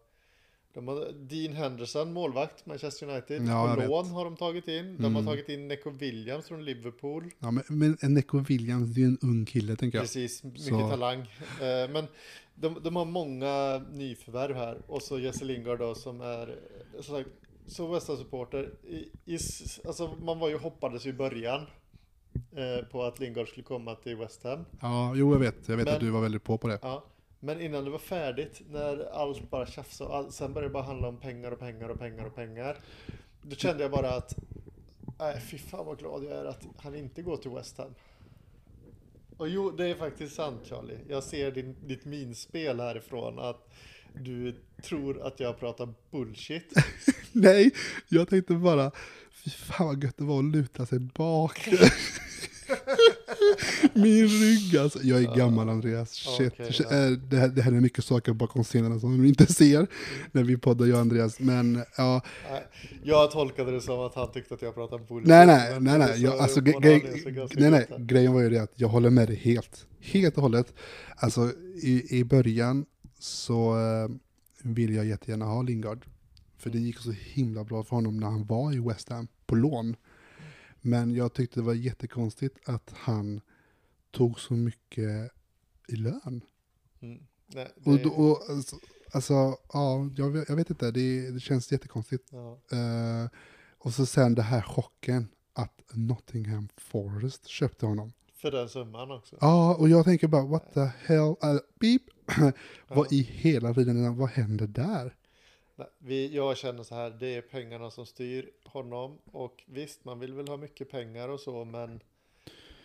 De 0.73 0.87
har 0.87 1.11
Dean 1.29 1.53
Henderson, 1.55 2.13
målvakt, 2.13 2.65
Manchester 2.65 3.09
United. 3.09 3.47
Ja, 3.47 3.73
på 3.75 3.79
vet. 3.81 3.89
lån 3.89 4.05
har 4.11 4.25
de 4.25 4.35
tagit 4.35 4.67
in. 4.67 4.85
De 4.97 5.05
Mm. 5.05 5.15
har 5.15 5.23
tagit 5.23 5.49
in 5.49 5.67
Neco 5.67 5.89
Williams 5.89 6.47
från 6.47 6.65
Liverpool. 6.65 7.31
Ja, 7.39 7.51
men, 7.51 7.63
men 7.67 7.97
en 8.01 8.13
Neco 8.13 8.39
Williams, 8.39 8.89
det 8.95 8.99
är 8.99 9.03
ju 9.03 9.07
en 9.07 9.17
ung 9.21 9.45
kille 9.45 9.75
tänker 9.75 9.97
jag. 9.97 10.03
Precis, 10.03 10.43
mycket 10.43 10.61
Så- 10.63 10.89
talang. 10.89 11.19
Eh, 11.21 11.89
Men 11.91 12.05
de, 12.55 12.77
de 12.83 12.95
har 12.95 13.05
många 13.05 13.85
nyförvärv 13.93 14.55
här. 14.55 14.81
Och 14.87 15.01
så 15.01 15.19
Jesse 15.19 15.45
Lingard 15.45 15.79
då 15.79 15.95
som 15.95 16.21
är 16.21 16.59
som 17.01 17.03
sagt, 17.15 17.29
så 17.67 17.87
West 17.93 18.07
Ham-supporter. 18.07 18.73
I, 18.83 19.09
i, 19.25 19.35
s- 19.35 19.79
alltså 19.85 20.15
man 20.21 20.39
var 20.39 20.49
ju 20.49 20.57
hoppades 20.57 21.05
i 21.05 21.13
början 21.13 21.61
eh, 22.55 22.85
på 22.91 23.03
att 23.03 23.19
Lingard 23.19 23.47
skulle 23.47 23.63
komma 23.63 23.95
till 23.95 24.15
West 24.15 24.43
Ham. 24.43 24.65
Ja, 24.81 25.13
jo 25.15 25.31
jag 25.33 25.39
vet. 25.39 25.67
Jag 25.67 25.77
vet 25.77 25.85
Men- 25.85 25.93
att 25.93 25.99
du 25.99 26.09
var 26.09 26.21
väldigt 26.21 26.43
på 26.43 26.57
på 26.57 26.67
det. 26.67 26.79
Ja. 26.81 27.03
Men 27.39 27.61
innan 27.61 27.83
det 27.85 27.89
var 27.89 27.99
färdigt, 27.99 28.61
när 28.69 29.11
allt 29.13 29.49
bara 29.49 29.65
tjafsade 29.65 30.13
all, 30.13 30.31
sen 30.31 30.53
började 30.53 30.69
det 30.69 30.73
bara 30.73 30.83
handla 30.83 31.07
om 31.07 31.17
pengar 31.19 31.51
och 31.51 31.59
pengar 31.59 31.89
och 31.89 31.99
pengar 31.99 32.25
och 32.25 32.35
pengar. 32.35 32.77
Då 33.41 33.55
kände 33.55 33.83
jag 33.83 33.91
bara 33.91 34.09
att, 34.09 34.35
nej 35.19 35.41
fy 35.41 35.57
fan 35.57 35.85
vad 35.85 35.99
glad 35.99 36.23
jag 36.23 36.31
är 36.31 36.45
att 36.45 36.65
han 36.77 36.95
inte 36.95 37.21
går 37.21 37.37
till 37.37 37.51
West 37.51 37.77
Ham. 37.77 37.93
Och 39.37 39.49
jo, 39.49 39.71
det 39.71 39.85
är 39.87 39.95
faktiskt 39.95 40.35
sant 40.35 40.61
Charlie. 40.65 40.97
Jag 41.09 41.23
ser 41.23 41.51
din, 41.51 41.75
ditt 41.87 42.05
minspel 42.05 42.79
härifrån 42.79 43.39
att 43.39 43.69
du 44.13 44.55
tror 44.83 45.21
att 45.21 45.39
jag 45.39 45.59
pratar 45.59 45.93
bullshit. 46.11 46.73
Nej, 47.41 47.71
jag 48.07 48.29
tänkte 48.29 48.53
bara, 48.53 48.91
fy 49.31 49.49
fan 49.49 49.87
vad 49.87 50.03
gött 50.03 50.17
det 50.17 50.23
var 50.23 50.39
att 50.39 50.45
luta 50.45 50.85
sig 50.85 50.99
bak. 50.99 51.69
Min 53.93 54.27
rygg 54.27 54.77
alltså. 54.77 54.99
Jag 55.01 55.23
är 55.23 55.35
gammal 55.35 55.69
Andreas. 55.69 56.11
Shit. 56.11 56.53
Shit, 56.57 56.87
ja. 56.89 57.05
eh, 57.05 57.11
det, 57.11 57.37
här, 57.37 57.47
det 57.47 57.61
här 57.61 57.71
är 57.71 57.81
mycket 57.81 58.05
saker 58.05 58.33
bakom 58.33 58.63
scenerna 58.63 58.99
som 58.99 59.21
du 59.21 59.27
inte 59.27 59.53
ser 59.53 59.87
när 60.31 60.43
vi 60.43 60.57
poddar 60.57 60.85
jag 60.85 60.95
och 60.95 61.01
Andreas. 61.01 61.39
Men 61.39 61.83
ja, 61.97 62.21
jag 63.03 63.31
tolkade 63.31 63.71
det 63.71 63.81
som 63.81 63.99
att 63.99 64.15
han 64.15 64.31
tyckte 64.31 64.53
att 64.53 64.61
jag 64.61 64.75
pratade 64.75 65.03
bullshit. 65.03 65.27
nej 65.27 65.47
nej, 65.47 65.79
nej 65.79 65.99
nej. 65.99 66.23
Jag, 66.23 66.39
alltså, 66.39 66.61
grej, 66.61 67.23
nej, 67.55 67.71
nej. 67.71 67.87
Grejen 67.99 68.33
var 68.33 68.41
ju 68.41 68.49
det 68.49 68.59
att 68.59 68.73
jag 68.75 68.87
håller 68.87 69.09
med 69.09 69.27
dig 69.27 69.35
helt. 69.35 69.85
Helt 69.99 70.35
och 70.35 70.41
hållet. 70.41 70.73
Alltså 71.15 71.51
i, 71.81 72.19
i 72.19 72.23
början 72.23 72.85
så 73.19 73.77
eh, 73.79 74.09
ville 74.63 74.93
jag 74.93 75.05
jättegärna 75.05 75.45
ha 75.45 75.61
Lingard. 75.61 76.05
För 76.57 76.69
det 76.69 76.79
gick 76.79 76.97
så 76.99 77.11
himla 77.11 77.63
bra 77.63 77.83
för 77.83 77.95
honom 77.95 78.17
när 78.17 78.27
han 78.27 78.45
var 78.45 78.73
i 78.73 78.79
West 78.79 79.09
Ham 79.09 79.27
på 79.45 79.55
lån. 79.55 79.95
Men 80.81 81.11
jag 81.15 81.33
tyckte 81.33 81.59
det 81.59 81.63
var 81.65 81.73
jättekonstigt 81.73 82.69
att 82.69 82.93
han 82.95 83.41
tog 84.11 84.39
så 84.39 84.53
mycket 84.53 85.31
i 85.87 85.95
lön. 85.95 86.41
Mm. 86.99 87.23
Nej, 87.47 87.67
Och, 87.85 87.93
det, 87.97 88.03
då- 88.03 88.09
och, 88.09 88.49
alltså, 88.49 88.75
alltså, 89.13 89.33
ja, 89.73 90.09
jag, 90.17 90.29
vet- 90.31 90.49
jag 90.49 90.55
vet 90.55 90.69
inte, 90.69 90.91
det, 90.91 91.31
det 91.31 91.39
känns 91.39 91.71
jättekonstigt. 91.71 92.29
ja. 92.31 92.59
Eh, 92.71 93.29
och 93.79 93.93
så 93.93 94.05
sen 94.05 94.35
det 94.35 94.41
här 94.41 94.61
chocken 94.61 95.27
att 95.53 95.81
Nottingham 95.93 96.69
Forest 96.77 97.47
köpte 97.47 97.85
honom. 97.85 98.13
För 98.33 98.51
den 98.51 98.69
summan 98.69 99.11
också. 99.11 99.37
Ja, 99.41 99.75
och 99.75 99.89
jag 99.89 100.05
tänker 100.05 100.27
bara, 100.27 100.45
what 100.45 100.73
the 100.73 100.89
hell, 101.05 101.21
uh, 101.43 101.59
beep. 101.79 102.01
Vad 102.87 103.13
i 103.13 103.21
hela 103.21 103.73
tiden, 103.73 104.15
vad 104.17 104.29
händer 104.29 104.67
där? 104.67 105.15
Vi, 105.97 106.35
jag 106.35 106.57
känner 106.57 106.83
så 106.83 106.95
här, 106.95 107.09
det 107.09 107.35
är 107.35 107.41
pengarna 107.41 107.91
som 107.91 108.05
styr 108.05 108.51
honom 108.65 109.17
och 109.25 109.63
visst, 109.67 110.05
man 110.05 110.19
vill 110.19 110.33
väl 110.33 110.47
ha 110.47 110.57
mycket 110.57 110.91
pengar 110.91 111.29
och 111.29 111.39
så, 111.39 111.65
men 111.65 111.99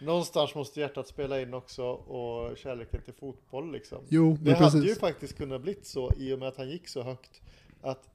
någonstans 0.00 0.54
måste 0.54 0.80
hjärtat 0.80 1.08
spela 1.08 1.40
in 1.40 1.54
också 1.54 1.84
och 1.84 2.56
kärleken 2.56 3.02
till 3.02 3.14
fotboll 3.14 3.72
liksom. 3.72 4.04
Jo, 4.08 4.37
Det 4.40 4.54
hade 4.54 4.70
precis. 4.70 4.90
ju 4.90 4.94
faktiskt 4.94 5.37
kunnat 5.37 5.62
blivit 5.62 5.87
så 5.87 6.12
i 6.16 6.32
och 6.32 6.38
med 6.38 6.49
att 6.49 6.56
han 6.56 6.68
gick 6.70 6.88
så 6.88 7.02
högt 7.02 7.40
att 7.80 8.08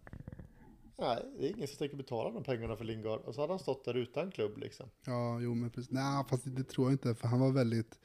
nej, 0.98 1.24
det 1.40 1.46
är 1.48 1.56
ingen 1.56 1.68
som 1.68 1.78
tänker 1.78 1.98
betala 1.98 2.32
de 2.32 2.44
pengarna 2.44 2.76
för 2.78 2.86
Lingard 2.86 3.22
och 3.22 3.36
så 3.36 3.42
hade 3.42 3.54
han 3.54 3.60
stått 3.60 3.86
där 3.86 3.94
utan 3.94 4.32
klubb 4.32 4.58
liksom. 4.58 4.90
Ja, 5.06 5.40
jo, 5.42 5.54
men 5.54 5.70
precis. 5.70 5.92
Nej, 5.92 6.26
fast 6.30 6.44
det 6.56 6.64
tror 6.64 6.88
jag 6.88 6.94
inte, 6.94 7.16
för 7.16 7.28
han 7.28 7.40
var 7.40 7.52
väldigt, 7.52 8.00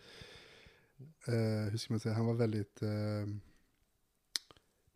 eh, 1.26 1.71
hur 1.71 1.79
ska 1.79 1.93
man 1.93 2.00
säga, 2.00 2.14
han 2.14 2.26
var 2.26 2.35
väldigt, 2.35 2.83
eh, 2.83 2.88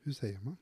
hur 0.02 0.12
säger 0.12 0.38
man? 0.40 0.56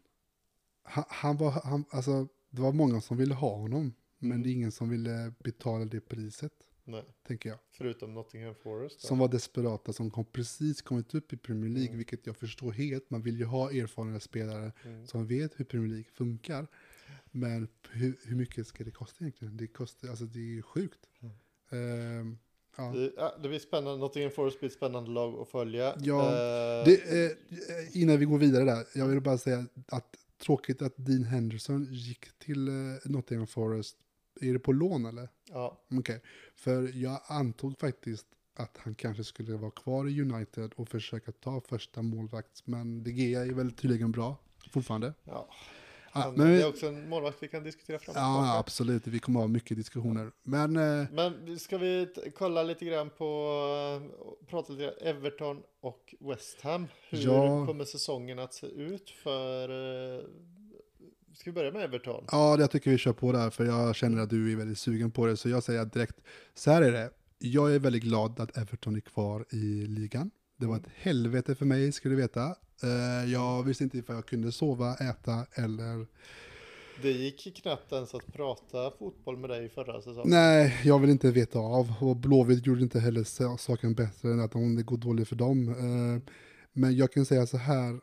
Han, 0.85 1.05
han 1.09 1.37
var, 1.37 1.51
han, 1.51 1.85
alltså, 1.91 2.29
det 2.51 2.63
var 2.63 2.73
många 2.73 3.01
som 3.01 3.17
ville 3.17 3.35
ha 3.35 3.57
honom, 3.57 3.95
men 4.19 4.31
Mm. 4.31 4.43
det 4.43 4.49
är 4.49 4.53
ingen 4.53 4.73
som 4.73 4.89
ville 4.89 5.33
betala 5.45 5.85
det 5.85 6.01
priset, 6.01 6.53
Nej, 6.85 7.05
tänker 7.27 7.49
jag. 7.49 7.59
förutom 7.73 8.15
Nottingham 8.15 8.55
Forest. 8.55 9.01
då. 9.03 9.07
Som 9.09 9.19
var 9.19 9.29
desperata, 9.29 9.93
som 9.93 10.11
kom 10.11 10.25
precis 10.25 10.83
kommit 10.83 11.15
upp 11.15 11.33
i 11.33 11.37
Premier 11.37 11.71
League, 11.71 11.87
Mm. 11.89 11.97
vilket 11.97 12.27
jag 12.27 12.37
förstår 12.37 12.73
helt. 12.73 13.11
Man 13.11 13.23
vill 13.23 13.39
ju 13.39 13.45
ha 13.45 13.71
erfarna 13.71 14.21
spelare 14.21 14.73
Mm. 14.85 15.07
som 15.07 15.27
vet 15.27 15.61
hur 15.61 15.65
Premier 15.65 15.89
League 15.89 16.11
funkar. 16.15 16.67
Men 17.31 17.69
hur, 17.91 18.17
hur 18.25 18.37
mycket 18.37 18.67
ska 18.67 18.85
det 18.85 18.91
kosta 18.91 19.25
egentligen? 19.25 19.57
Det 19.57 19.67
kostar, 19.67 20.09
alltså 20.09 20.25
det 20.25 20.39
är 20.39 20.43
ju 20.55 20.63
sjukt. 20.63 21.01
Mm. 21.23 21.35
Ehm, 21.71 22.39
ja. 22.77 22.83
Det, 22.93 23.13
det 23.43 23.49
blir 23.49 23.59
spännande, 23.59 23.99
Nottingham 23.99 24.31
Forest 24.33 24.59
blir 24.61 24.71
ett 24.71 24.77
spännande 24.77 25.11
lag 25.11 25.35
att 25.41 25.49
följa. 25.49 25.95
Ja, 26.01 26.27
Eh, 26.27 26.85
Det, 26.85 27.25
eh, 27.27 28.03
innan 28.03 28.19
vi 28.19 28.25
går 28.25 28.39
vidare 28.39 28.65
där, 28.65 28.85
jag 28.95 29.07
vill 29.09 29.21
bara 29.21 29.39
säga 29.39 29.67
att 29.89 30.17
tråkigt 30.45 30.83
att 30.83 30.95
Dean 30.97 31.25
Henderson 31.25 31.87
gick 31.91 32.39
till 32.39 32.69
eh, 32.69 32.75
Nottingham 33.05 33.47
Forest. 33.47 33.97
Är 34.41 34.53
det 34.53 34.59
på 34.59 34.73
lån 34.73 35.07
eller? 35.07 35.29
ja, 35.49 35.81
Okej, 35.99 36.23
för 36.55 36.91
jag 36.95 37.21
antog 37.27 37.79
faktiskt 37.79 38.27
att 38.55 38.77
han 38.77 38.95
kanske 38.95 39.25
skulle 39.25 39.57
vara 39.57 39.71
kvar 39.71 40.09
i 40.09 40.21
United 40.21 40.73
och 40.77 40.89
försöka 40.89 41.33
ta 41.33 41.61
första 41.61 42.03
målvakt. 42.03 42.67
Men 42.67 43.05
De 43.05 43.11
Gea 43.11 43.41
är 43.47 43.53
väl 43.53 43.73
tydligen 43.73 44.13
bra 44.13 44.37
fortfarande. 44.71 45.15
ja. 45.25 45.49
Ja, 46.15 46.33
men, 46.37 46.47
det 46.51 46.63
är 46.63 46.69
också 46.69 46.87
en 46.87 47.09
målvakt 47.09 47.37
vi 47.41 47.49
kan 47.49 47.63
diskutera 47.65 47.99
fram 47.99 48.15
och 48.15 48.21
ja, 48.21 48.59
absolut. 48.59 49.07
Vi 49.07 49.19
kommer 49.19 49.41
ha 49.41 49.47
mycket 49.47 49.77
diskussioner. 49.77 50.31
Men 50.43 50.77
eh, 50.77 51.07
Men 51.13 51.59
ska 51.59 51.79
vi 51.79 52.09
kolla 52.39 52.63
lite 52.63 52.85
grann 52.85 53.11
på, 53.11 53.25
eh, 54.03 54.47
prata 54.47 54.73
lite 54.73 54.85
grann 54.85 54.95
Everton 55.17 55.63
och 55.81 56.15
West 56.21 56.61
Ham. 56.61 56.87
Hur 57.11 57.19
Ja. 57.19 57.67
kommer 57.67 57.85
säsongen 57.85 58.39
att 58.39 58.55
se 58.55 58.67
ut 58.67 59.11
för, 59.11 59.69
eh, 60.19 60.25
ska 61.35 61.51
vi 61.51 61.53
börja 61.55 61.73
med 61.73 61.85
Everton? 61.85 62.25
ja, 62.33 62.59
jag 62.61 62.71
tycker 62.71 62.91
vi 62.91 62.99
kör 62.99 63.13
på 63.13 63.33
där, 63.33 63.51
för 63.51 63.65
jag 63.65 63.97
känner 63.97 64.23
att 64.23 64.31
du 64.31 64.53
är 64.53 64.57
väldigt 64.57 64.79
sugen 64.79 65.11
på 65.11 65.27
det. 65.27 65.37
Så 65.37 65.49
jag 65.49 65.63
säger 65.63 65.85
direkt, 65.85 66.21
så 66.55 66.71
här 66.71 66.83
är 66.83 66.93
det. 66.93 67.11
Jag 67.39 67.75
är 67.75 67.79
väldigt 67.79 68.03
glad 68.03 68.41
att 68.41 68.57
Everton 68.59 68.97
är 68.97 69.01
kvar 69.01 69.45
i 69.51 69.87
ligan. 69.87 70.31
Det 70.57 70.67
var 70.67 70.77
ett 70.77 70.89
helvete 70.97 71.55
för 71.55 71.65
mig, 71.67 71.93
ska 71.93 72.09
du 72.09 72.15
veta. 72.17 72.57
Eh, 72.85 73.31
jag 73.33 73.63
visste 73.63 73.85
inte 73.85 73.99
ifall 73.99 74.17
jag 74.17 74.27
kunde 74.27 74.53
sova, 74.53 74.95
äta 74.95 75.47
eller 75.55 76.07
Det 77.03 77.11
gick 77.11 77.57
knappt 77.63 77.93
ens 77.93 78.15
att 78.15 78.33
prata 78.33 78.91
fotboll 78.99 79.37
med 79.37 79.51
dig 79.51 79.69
förra 79.69 79.99
säsongen. 80.03 80.31
Nej, 80.31 80.81
jag 80.85 80.99
vill 80.99 81.11
inte 81.11 81.31
veta 81.31 81.59
av. 81.59 81.95
Och 82.01 82.17
Blåvitt 82.17 82.67
gjorde 82.67 82.83
inte 82.83 83.01
heller 83.01 83.25
sa- 83.25 83.57
saken 83.59 83.95
bättre 83.95 84.33
än 84.33 84.41
att 84.41 84.55
om 84.55 84.77
det 84.77 84.83
går 84.83 84.97
dåligt 84.97 85.29
för 85.29 85.37
dem. 85.37 85.69
Eh, 85.69 86.33
Men 86.73 86.97
jag 86.97 87.13
kan 87.13 87.27
säga 87.27 87.47
så 87.47 87.57
här 87.57 88.01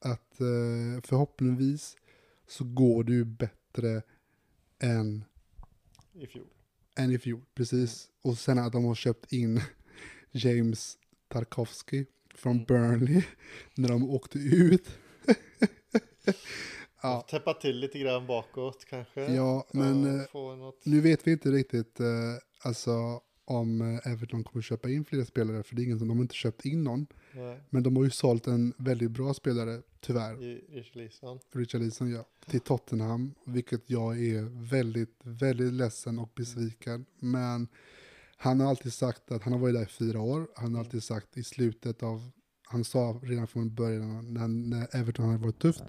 att 0.00 0.40
eh, 0.40 1.00
förhoppningsvis 1.04 1.96
så 2.48 2.64
går 2.64 3.04
det 3.04 3.12
ju 3.12 3.24
bättre 3.24 4.02
än, 4.78 5.24
I 6.14 6.26
fjol. 6.26 6.46
än 6.96 7.10
i 7.12 7.18
fjol. 7.18 7.40
Precis. 7.54 8.08
Och 8.22 8.38
sen 8.38 8.58
att 8.58 8.72
de 8.72 8.84
har 8.84 8.94
köpt 8.94 9.32
in 9.32 9.60
James 10.32 10.98
Tarkovsky 11.28 12.04
från 12.40 12.52
Mm. 12.52 12.64
Burnley 12.64 13.22
när 13.74 13.88
de 13.88 14.10
åkte 14.10 14.38
ut. 14.38 14.88
ja, 17.02 17.26
Täppa 17.30 17.54
till 17.54 17.76
lite 17.78 17.98
grann 17.98 18.26
bakåt 18.26 18.84
kanske. 18.88 19.20
ja, 19.34 19.66
men... 19.72 20.04
Ja, 20.32 20.52
eh. 20.52 20.72
Nu 20.84 21.00
vet 21.00 21.26
vi 21.26 21.32
inte 21.32 21.50
riktigt 21.50 22.00
eh, 22.00 22.06
alltså, 22.62 23.20
om 23.44 23.80
eh, 23.80 24.12
Everton 24.12 24.44
kommer 24.44 24.62
köpa 24.62 24.90
in 24.90 25.04
fler 25.04 25.24
spelare, 25.24 25.62
för 25.62 25.76
det 25.76 25.82
är 25.82 25.84
ingen 25.84 25.98
som, 25.98 26.08
de 26.08 26.16
har 26.16 26.22
inte 26.22 26.34
köpt 26.34 26.64
in 26.64 26.84
någon. 26.84 27.06
Nej, 27.32 27.60
Men 27.70 27.82
de 27.82 27.96
har 27.96 28.04
ju 28.04 28.10
sålt 28.10 28.46
en 28.46 28.72
väldigt 28.78 29.10
bra 29.10 29.34
spelare, 29.34 29.82
tyvärr, 30.00 30.36
Richarlison. 30.74 31.38
Richarlison 31.54 32.10
ja, 32.10 32.24
till 32.46 32.60
Tottenham, 32.60 33.34
vilket 33.44 33.90
jag 33.90 34.18
är 34.24 34.68
väldigt, 34.70 35.20
väldigt 35.22 35.72
ledsen 35.72 36.18
och 36.18 36.32
besviken. 36.34 37.06
Men 37.18 37.68
han 38.42 38.60
har 38.60 38.68
alltid 38.68 38.92
sagt 38.92 39.32
att 39.32 39.42
han 39.42 39.52
har 39.52 39.60
varit 39.60 39.74
där 39.74 39.82
i 39.82 39.86
fyra 39.86 40.20
år, 40.20 40.48
han 40.56 40.74
har 40.74 40.80
alltid 40.80 41.02
sagt 41.02 41.36
i 41.36 41.44
slutet 41.44 42.02
av, 42.02 42.30
han 42.64 42.84
sa 42.84 43.20
redan 43.22 43.46
från 43.46 43.74
början 43.74 44.34
när, 44.34 44.48
när 44.48 44.96
Everton 44.96 45.26
hade 45.26 45.38
varit 45.38 45.58
tufft, 45.58 45.84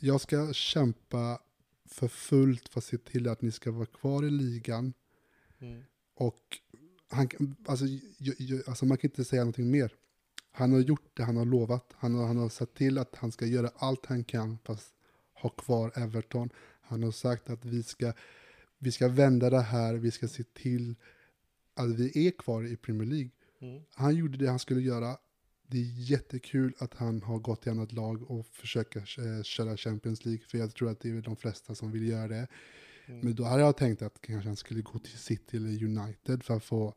jag 0.00 0.20
ska 0.20 0.52
kämpa 0.52 1.40
för 1.86 2.08
fullt 2.08 2.68
för 2.68 2.80
att 2.80 2.84
se 2.84 2.98
till 2.98 3.28
att 3.28 3.42
ni 3.42 3.52
ska 3.52 3.70
vara 3.70 3.86
kvar 3.86 4.24
i 4.24 4.30
ligan 4.30 4.92
Mm. 5.60 5.82
och 6.14 6.58
han, 7.08 7.28
alltså, 7.66 7.86
ju, 7.86 8.34
ju, 8.38 8.62
alltså 8.66 8.84
man 8.84 8.98
kan 8.98 9.10
inte 9.10 9.24
säga 9.24 9.42
någonting 9.42 9.70
mer. 9.70 9.94
Han 10.52 10.72
har 10.72 10.80
gjort 10.80 11.16
det 11.16 11.22
han 11.22 11.36
har 11.36 11.44
lovat. 11.44 11.92
Han 11.96 12.14
har, 12.14 12.26
han 12.26 12.36
har 12.36 12.48
sett 12.48 12.74
till 12.74 12.98
att 12.98 13.16
han 13.16 13.32
ska 13.32 13.46
göra 13.46 13.70
allt 13.76 14.06
han 14.06 14.24
kan 14.24 14.58
för 14.64 14.72
att 14.72 14.92
ha 15.34 15.50
kvar 15.50 15.92
Everton. 15.94 16.50
Han 16.80 17.02
har 17.02 17.10
sagt 17.10 17.50
att 17.50 17.64
vi 17.64 17.82
ska, 17.82 18.12
vi 18.78 18.92
ska 18.92 19.08
vända 19.08 19.50
det 19.50 19.60
här, 19.60 19.94
vi 19.94 20.10
ska 20.10 20.28
se 20.28 20.44
till 20.44 20.94
att 21.80 21.98
vi 21.98 22.26
är 22.26 22.30
kvar 22.30 22.66
i 22.66 22.76
Premier 22.76 23.08
League. 23.08 23.30
Mm. 23.60 23.82
Han 23.94 24.16
gjorde 24.16 24.38
det 24.38 24.48
han 24.50 24.58
skulle 24.58 24.80
göra. 24.80 25.16
det 25.66 25.78
är 25.78 26.10
jättekul 26.10 26.74
att 26.78 26.94
han 26.94 27.22
har 27.22 27.38
gått 27.38 27.66
i 27.66 27.70
annat 27.70 27.92
lag 27.92 28.30
och 28.30 28.46
försöker 28.46 29.00
eh, 29.00 29.42
köra 29.42 29.76
Champions 29.76 30.24
League, 30.24 30.44
för 30.46 30.58
jag 30.58 30.74
tror 30.74 30.90
att 30.90 31.00
det 31.00 31.10
är 31.10 31.22
de 31.22 31.36
flesta 31.36 31.74
som 31.74 31.92
vill 31.92 32.08
göra 32.08 32.28
det. 32.28 32.46
Mm. 33.06 33.20
Men 33.20 33.34
då 33.34 33.44
hade 33.44 33.62
jag 33.62 33.76
tänkt 33.76 34.02
att 34.02 34.20
kanske 34.20 34.48
han 34.48 34.56
skulle 34.56 34.82
gå 34.82 34.98
till 34.98 35.18
City 35.18 35.56
eller 35.56 35.84
United 35.84 36.42
för 36.42 36.56
att 36.56 36.64
få 36.64 36.94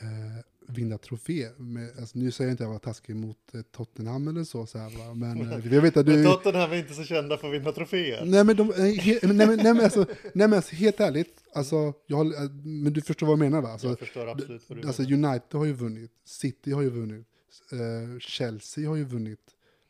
eh, 0.00 0.44
vinna 0.68 0.98
trofé. 0.98 1.48
Med, 1.56 1.90
alltså, 1.98 2.18
nu 2.18 2.30
säger 2.30 2.48
jag 2.48 2.52
inte 2.52 2.62
att 2.62 2.66
jag 2.66 2.72
var 2.72 2.78
taskig 2.78 3.16
mot 3.16 3.54
eh, 3.54 3.60
Tottenham 3.62 4.28
eller 4.28 4.44
så, 4.44 4.66
så 4.66 4.78
här, 4.78 5.14
men 5.14 5.52
eh, 5.52 5.74
jag 5.74 5.82
vet 5.82 5.96
att 5.96 6.06
Men 6.06 6.16
du... 6.16 6.24
Tottenham 6.24 6.72
är 6.72 6.76
inte 6.76 6.94
så 6.94 7.04
kända 7.04 7.38
för 7.38 7.48
att 7.48 7.54
vinna 7.54 7.72
troféer. 7.72 8.24
Nej 8.24 8.44
men, 8.44 8.56
de, 8.56 8.70
eh, 8.70 8.76
he, 8.76 9.18
nej, 9.22 9.46
men, 9.46 9.56
nej, 9.56 9.74
men, 9.74 9.80
alltså, 9.80 10.06
nej 10.22 10.48
men 10.48 10.52
alltså, 10.52 10.74
helt 10.74 11.00
ärligt, 11.00 11.44
alltså, 11.54 11.92
jag, 12.06 12.26
men 12.64 12.92
du 12.92 13.00
förstår 13.00 13.26
vad 13.26 13.32
jag 13.32 13.38
menar 13.38 13.60
va? 13.62 13.68
Alltså, 13.68 13.88
jag 13.88 13.98
förstår 13.98 14.28
absolut 14.28 14.62
vad 14.68 14.78
du 14.78 14.86
alltså 14.86 15.02
menar. 15.02 15.28
United 15.28 15.58
har 15.58 15.64
ju 15.64 15.72
vunnit, 15.72 16.12
City 16.24 16.72
har 16.72 16.82
ju 16.82 16.90
vunnit, 16.90 17.26
eh, 17.72 18.18
Chelsea 18.18 18.88
har 18.88 18.96
ju 18.96 19.04
vunnit. 19.04 19.40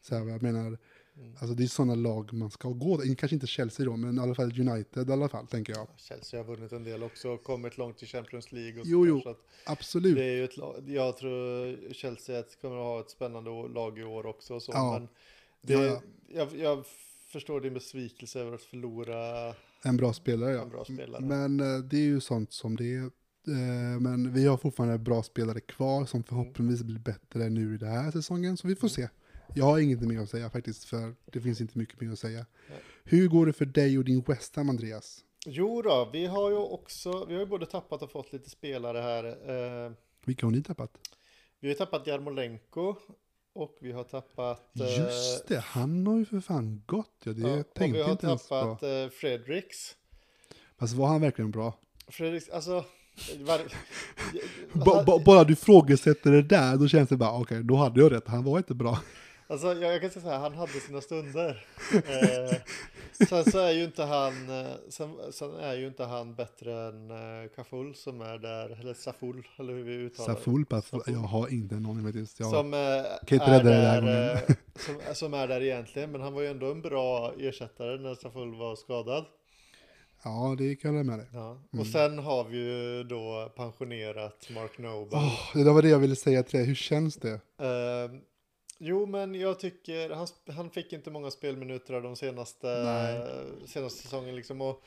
Så 0.02 0.14
här, 0.14 0.28
jag 0.28 0.42
menar, 0.42 0.78
Mm. 1.18 1.32
alltså 1.38 1.54
det 1.54 1.62
är 1.62 1.66
sådana 1.66 1.94
lag 1.94 2.32
man 2.32 2.50
ska 2.50 2.68
gå, 2.68 2.99
kanske 3.18 3.35
inte 3.35 3.46
Chelsea 3.46 3.87
då, 3.87 3.96
men 3.96 4.18
i 4.18 4.20
alla 4.20 4.35
fall 4.35 4.61
United 4.61 5.08
i 5.08 5.12
alla 5.12 5.28
fall, 5.28 5.46
tänker 5.46 5.73
jag. 5.73 5.88
Chelsea 5.96 6.40
har 6.40 6.44
vunnit 6.44 6.73
en 6.73 6.85
del 6.85 7.02
också 7.02 7.28
och 7.28 7.42
kommit 7.42 7.78
långt 7.78 8.02
i 8.02 8.06
Champions 8.06 8.52
League. 8.52 8.80
Och 8.80 8.87
Jo, 8.87 9.06
jo. 9.06 9.35
Absolut. 9.66 10.16
det 10.16 10.25
är 10.25 10.37
ju 10.37 10.44
ett 10.44 10.56
jag 10.87 11.16
tror 11.16 11.92
Chelsea 11.92 12.42
kommer 12.61 12.76
att 12.76 12.82
ha 12.82 13.00
ett 13.00 13.11
spännande 13.11 13.50
lag 13.50 13.99
i 13.99 14.04
år 14.04 14.26
också. 14.26 14.54
Och 14.54 14.62
så, 14.62 14.73
Ja. 14.73 14.92
men 14.99 15.08
det, 15.62 15.73
Ja, 15.73 15.85
ja. 15.85 16.02
Jag, 16.28 16.56
jag 16.56 16.85
förstår 17.32 17.61
din 17.61 17.75
besvikelse 17.75 18.40
över 18.40 18.52
att 18.54 18.62
förlora. 18.62 19.54
En 19.82 19.96
bra 19.96 20.12
spelare 20.12 20.52
ja. 20.52 20.62
En 20.62 20.68
bra 20.68 20.85
spelare. 20.85 21.23
Men 21.25 21.61
eh, 21.61 21.78
det 21.78 21.96
är 21.96 22.00
ju 22.00 22.20
sånt 22.20 22.52
som 22.52 22.76
det 22.76 22.94
är. 22.94 23.02
Eh, 23.49 24.00
Men 24.00 24.32
vi 24.32 24.46
har 24.46 24.56
fortfarande 24.56 24.99
bra 24.99 25.23
spelare 25.23 25.61
kvar 25.61 26.06
som 26.06 26.23
förhoppningsvis 26.23 26.82
blir 26.82 26.99
bättre 26.99 27.49
nu 27.49 27.75
i 27.75 27.78
den 27.78 27.88
här 27.88 28.11
säsongen, 28.11 28.56
så 28.56 28.68
vi 28.68 28.76
får 28.76 28.88
se. 28.88 29.08
Jag 29.54 29.64
har 29.64 29.78
inget 29.78 30.00
mer 30.00 30.20
att 30.20 30.30
säga 30.30 30.50
faktiskt, 30.50 30.84
för 30.84 31.14
det 31.32 31.40
finns 31.40 31.60
inte 31.60 31.78
mycket 31.78 32.00
mer 32.00 32.12
att 32.12 32.18
säga. 32.18 32.46
Nej. 32.70 32.78
Hur 33.04 33.28
går 33.28 33.46
det 33.46 33.52
för 33.52 33.64
dig 33.66 33.98
och 33.98 34.04
din 34.04 34.20
West 34.26 34.56
Ham, 34.56 34.70
Andreas? 34.70 35.18
Jo 35.46 35.82
då, 35.82 36.10
vi 36.12 36.26
har 36.26 36.50
ju 36.50 36.56
också, 36.56 37.24
vi 37.24 37.32
har 37.34 37.40
ju 37.40 37.46
både 37.46 37.66
tappat 37.66 38.02
och 38.02 38.10
fått 38.10 38.32
lite 38.32 38.50
spelare 38.50 38.98
här. 38.98 39.24
Eh, 39.86 39.92
Vilka 40.24 40.46
har 40.46 40.50
ni 40.50 40.62
tappat? 40.62 40.90
vi 41.60 41.68
har 41.68 41.74
tappat 41.74 42.06
Jarmolenko 42.06 42.94
och 43.54 43.76
vi 43.80 43.92
har 43.92 44.04
tappat... 44.04 44.80
eh, 44.80 44.98
Just 44.98 45.48
det, 45.48 45.58
han 45.60 46.06
har 46.06 46.16
ju 46.18 46.24
för 46.24 46.40
fan 46.40 46.82
gått. 46.86 47.10
Ja, 47.24 47.32
det 47.32 47.40
ja, 47.48 47.54
vi 47.56 47.62
tänkte 47.64 47.98
jag 47.98 48.04
har 48.04 48.12
inte 48.12 48.26
ens 48.26 48.48
tappat 48.48 48.80
på. 48.80 48.86
eh, 48.86 49.08
Fredericks. 49.08 49.96
Fast 50.78 50.94
var 50.94 51.06
han 51.06 51.20
verkligen 51.20 51.50
bra? 51.50 51.78
Fredericks, 52.08 52.48
alltså... 52.48 52.84
Var, 53.38 53.60
Ba- 54.84 55.04
ba- 55.04 55.18
bara 55.24 55.44
du 55.44 55.56
frågesätter 55.56 56.30
det 56.30 56.42
där, 56.42 56.76
då 56.76 56.88
känns 56.88 57.08
det 57.08 57.16
bara, 57.16 57.40
okej, 57.40 57.62
då 57.64 57.76
hade 57.76 58.00
jag 58.00 58.12
rätt. 58.12 58.28
Han 58.28 58.44
var 58.44 58.58
inte 58.58 58.74
bra. 58.74 58.98
Alltså 59.48 59.66
jag, 59.66 59.94
jag 59.94 60.00
kan 60.00 60.10
säga 60.10 60.22
så 60.22 60.28
här, 60.30 60.38
han 60.38 60.54
hade 60.54 60.72
sina 60.72 61.00
stunder. 61.00 61.64
Eh, 61.92 63.26
sen 63.28 63.44
så 63.44 63.58
är 63.58 63.72
ju 63.72 63.84
inte 63.84 64.02
han, 64.02 64.50
eh, 64.50 64.72
sen, 64.88 65.16
sen 65.32 65.54
är 65.54 65.74
ju 65.74 65.86
inte 65.86 66.04
han 66.04 66.34
bättre 66.34 66.88
än 66.88 67.10
eh, 67.10 67.48
Kaful 67.56 67.94
som 67.94 68.20
är 68.20 68.38
där, 68.38 68.80
eller 68.80 68.94
Saful, 68.94 69.48
eller 69.58 69.72
hur 69.72 69.82
vi 69.82 69.92
uttalar 69.94 70.28
det. 70.28 70.34
Saful, 70.34 70.66
pass, 70.66 70.86
Saful. 70.88 71.14
jag 71.14 71.20
har 71.20 71.52
inte 71.52 71.74
aning 71.74 72.04
faktiskt. 72.04 72.40
Jag, 72.40 72.50
Som, 72.50 72.74
eh, 72.74 72.78
Kan 73.26 73.38
inte 73.38 73.44
är 73.44 73.60
rädda 73.60 73.70
det 73.70 74.10
där 74.10 74.56
som, 74.78 75.14
som 75.14 75.34
är 75.34 75.48
där 75.48 75.62
egentligen, 75.62 76.12
men 76.12 76.20
han 76.20 76.34
var 76.34 76.42
ju 76.42 76.48
ändå 76.48 76.70
en 76.70 76.82
bra 76.82 77.32
ersättare 77.38 77.98
när 77.98 78.14
Saful 78.14 78.54
var 78.54 78.76
skadad. 78.76 79.24
Ja, 80.24 80.54
det 80.58 80.76
kan 80.76 80.94
jag 80.96 81.06
med 81.06 81.18
dig. 81.18 81.28
Ja. 81.32 81.50
Mm. 81.50 81.80
Och 81.80 81.86
sen 81.86 82.18
har 82.18 82.44
vi 82.44 82.58
ju 82.58 83.04
då 83.04 83.52
pensionerat 83.56 84.48
Mark 84.50 84.78
Noble. 84.78 85.18
Åh, 85.18 85.64
det 85.64 85.72
var 85.72 85.82
det 85.82 85.88
jag 85.88 85.98
ville 85.98 86.16
säga 86.16 86.42
till 86.42 86.58
dig. 86.58 86.66
Hur 86.68 86.74
känns 86.74 87.16
det? 87.16 87.32
Eh, 87.60 88.10
jo, 88.78 89.06
men 89.06 89.35
jag 89.35 89.59
tycker 89.61 90.11
han, 90.11 90.26
han 90.49 90.71
fick 90.71 90.92
inte 90.92 91.11
många 91.11 91.30
spelminuter 91.30 92.00
de 92.00 92.16
senaste, 92.16 92.66
Nej. 92.66 93.47
senaste 93.66 94.02
säsongen. 94.02 94.37
Liksom, 94.37 94.61
och, 94.61 94.83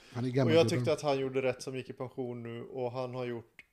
och 0.46 0.52
jag 0.52 0.70
tyckte 0.70 0.94
att 0.94 1.02
han 1.02 1.20
gjorde 1.20 1.42
rätt 1.42 1.62
som 1.62 1.76
gick 1.76 1.90
i 1.90 1.94
pension 1.94 2.44
nu 2.44 2.64
och 2.64 2.92
han 2.92 3.16
har 3.16 3.26
gjort 3.26 3.66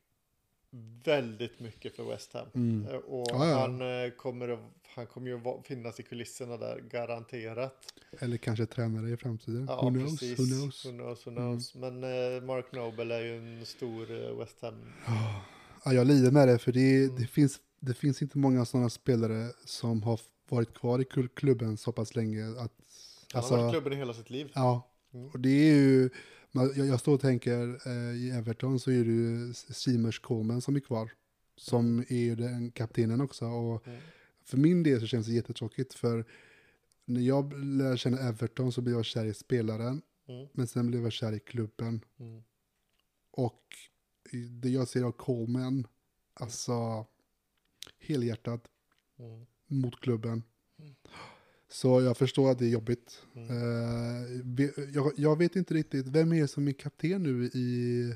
väldigt 1.05 1.61
mycket 1.61 1.97
för 1.97 2.05
West 2.05 2.33
Ham. 2.33 2.47
Mm. 2.55 2.87
Eh, 2.89 2.97
Och 2.97 3.27
Ja, 3.31 3.49
ja. 3.49 3.59
Han, 3.59 3.81
eh, 4.05 4.11
kommer 4.11 4.59
han 4.95 5.07
kommer 5.07 5.29
ju 5.31 5.41
finnas 5.65 6.01
i 6.01 6.03
kulisserna 6.03 6.57
där, 6.57 6.81
garanterat. 6.91 7.77
Eller 8.19 8.37
kanske 8.37 8.67
tränare 8.67 9.11
i 9.11 9.17
framtiden. 9.17 9.67
Ja, 9.69 9.83
who, 9.83 9.91
knows? 9.91 10.21
precis. 10.21 10.39
who 10.39 10.45
knows? 10.45 10.87
Who 10.87 10.91
knows, 10.91 11.27
who 11.27 11.31
Mm. 11.31 11.43
knows. 11.43 11.75
Men 11.75 12.05
eh, 12.05 12.43
Mark 12.43 12.73
Noble 12.73 13.15
är 13.15 13.21
ju 13.21 13.37
en 13.59 13.67
stor 13.67 14.39
West 14.39 14.63
Ham. 14.63 14.93
Ja, 15.85 15.93
jag 15.93 16.07
lider 16.07 16.31
med 16.31 16.49
det, 16.49 16.59
för 16.59 16.73
det, 16.73 17.05
Mm. 17.05 17.17
det, 17.17 17.27
finns, 17.27 17.61
det 17.87 17.95
finns 17.95 18.23
inte 18.23 18.39
många 18.39 18.65
sådana 18.65 18.91
spelare 18.91 19.53
som 19.65 20.03
har 20.03 20.21
varit 20.49 20.75
kvar 20.75 21.01
i 21.01 21.05
klubben 21.35 21.77
så 21.77 21.93
pass 21.93 22.15
länge. 22.15 22.49
Att, 22.51 22.57
Han 22.57 22.69
har 23.33 23.39
alltså, 23.41 23.57
varit 23.57 23.69
i 23.69 23.73
klubben 23.73 23.93
i 23.93 23.97
hela 23.97 24.15
sitt 24.15 24.31
liv. 24.31 24.53
ja, 24.55 24.93
Mm. 25.13 25.29
och 25.31 25.41
det 25.41 25.49
är 25.71 25.75
ju... 25.75 26.11
Jag, 26.53 26.77
jag 26.77 27.01
står 27.01 27.15
och 27.15 27.21
tänker, 27.21 27.81
eh, 27.89 28.17
i 28.17 28.31
Everton 28.31 28.81
så 28.81 28.91
är 28.91 29.05
det 29.05 29.11
ju 29.13 29.55
Simers 29.55 30.19
Coleman 30.21 30.61
som 30.61 30.77
är 30.77 30.81
kvar. 30.81 31.11
Som 31.57 31.99
är 32.09 32.17
ju 32.17 32.37
den 32.37 32.71
kaptenen 32.71 33.21
också. 33.21 33.47
Och 33.47 33.87
Mm. 33.87 34.01
för 34.45 34.57
min 34.57 34.83
del 34.83 35.01
så 35.01 35.07
känns 35.07 35.27
det 35.27 35.33
jättetråkigt, 35.33 35.95
för 35.95 36.25
när 37.05 37.21
jag 37.21 37.65
lär 37.65 37.97
känna 37.97 38.19
Everton 38.19 38.73
så 38.73 38.81
blir 38.81 38.95
jag 38.95 39.05
kär 39.05 39.25
i 39.25 39.35
spelaren, 39.35 40.03
Mm. 40.29 40.47
men 40.53 40.67
sen 40.67 40.87
blev 40.87 41.03
jag 41.03 41.13
kär 41.13 41.33
i 41.33 41.39
klubben. 41.41 42.01
Mm. 42.21 42.43
Och 43.31 43.63
det 44.63 44.69
jag 44.69 44.89
ser 44.89 45.03
av 45.05 45.13
Coleman, 45.13 45.87
alltså 46.35 47.07
helhjärtat 47.99 48.69
Mm. 49.19 49.47
mot 49.67 50.01
klubben. 50.01 50.43
Mm. 50.79 50.95
Så 51.69 52.03
jag 52.03 52.17
förstår 52.17 52.51
att 52.51 52.59
det 52.59 52.65
är 52.65 52.69
jobbigt. 52.71 53.23
Ve- 54.45 54.73
jag, 54.95 55.13
jag 55.17 55.39
vet 55.39 55.57
inte 55.57 55.75
riktigt, 55.75 56.07
vem 56.09 56.33
är 56.33 56.41
det 56.41 56.49
som 56.49 56.69
är 56.69 56.73
kapten 56.73 57.23
nu 57.23 57.45
i, 57.45 58.15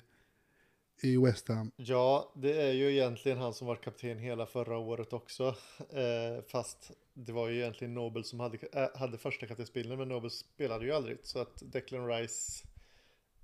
i 1.03 1.17
West 1.17 1.49
Ham? 1.49 1.71
Ja, 1.77 2.33
det 2.37 2.63
är 2.63 2.73
ju 2.73 2.91
egentligen 2.93 3.39
han 3.39 3.55
som 3.55 3.67
var 3.67 3.77
kapten 3.77 4.19
hela 4.19 4.47
förra 4.47 4.77
året 4.79 5.13
också. 5.13 5.45
Eh, 5.91 6.45
fast 6.49 6.91
det 7.15 7.33
var 7.33 7.49
ju 7.49 7.57
egentligen 7.61 7.95
Nobel 7.95 8.25
som 8.25 8.41
hade, 8.41 8.59
äh, 8.73 8.99
hade 8.99 9.19
första 9.19 9.47
kaptensbilden, 9.47 9.99
men 9.99 10.09
Nobel 10.09 10.31
spelade 10.31 10.85
ju 10.85 10.93
aldrig. 10.93 11.19
Så 11.23 11.39
att 11.39 11.63
Declan 11.73 12.09
Rice 12.09 12.67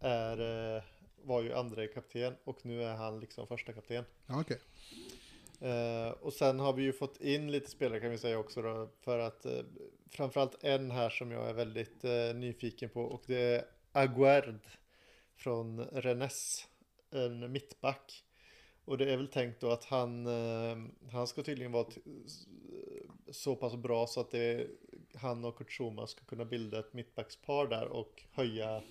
är, 0.01 0.85
var 1.25 1.43
ju 1.43 1.53
andra 1.53 1.87
kapten 1.87 2.35
och 2.45 2.67
nu 2.67 2.83
är 2.83 2.95
han 2.95 3.21
liksom 3.21 3.47
första 3.47 3.73
kapten. 3.73 4.05
Ja, 4.27 4.45
Eh, 5.61 6.11
och 6.11 6.33
sen 6.33 6.61
har 6.61 6.73
vi 6.73 6.83
ju 6.83 6.93
fått 6.93 7.21
in 7.21 7.51
lite 7.51 7.71
spelare 7.71 8.01
kan 8.01 8.11
vi 8.11 8.19
säga 8.19 8.39
också 8.39 8.63
då, 8.63 8.89
för 9.01 9.19
att 9.19 9.47
eh, 9.47 9.63
framförallt 10.11 10.65
en 10.65 10.91
här 10.91 11.11
som 11.11 11.31
jag 11.31 11.49
är 11.49 11.55
väldigt 11.55 12.05
eh, 12.05 12.35
nyfiken 12.35 12.91
på 12.91 13.03
och 13.03 13.23
det 13.27 13.41
är 13.41 13.65
Aguerd 13.93 14.61
från 15.37 15.81
Rennes, 15.81 16.67
en 17.11 17.53
mittback. 17.53 18.23
Och 18.85 18.99
det 18.99 19.13
är 19.13 19.17
väl 19.17 19.29
tänkt 19.29 19.61
då 19.61 19.71
att 19.71 19.85
han, 19.85 20.27
eh, 20.27 20.77
han 21.13 21.27
ska 21.27 21.43
tydligen 21.43 21.73
vara 21.73 21.87
så 23.31 23.57
pass 23.57 23.77
bra 23.77 24.07
så 24.07 24.21
att 24.21 24.31
det, 24.31 24.67
han 25.15 25.45
och 25.45 25.59
Kurt 25.59 25.71
Schuma 25.71 26.07
ska 26.07 26.25
kunna 26.25 26.45
bilda 26.45 26.79
ett 26.79 26.93
mittbackspar 26.93 27.67
där 27.67 27.89
och 27.89 28.23
höja, 28.33 28.83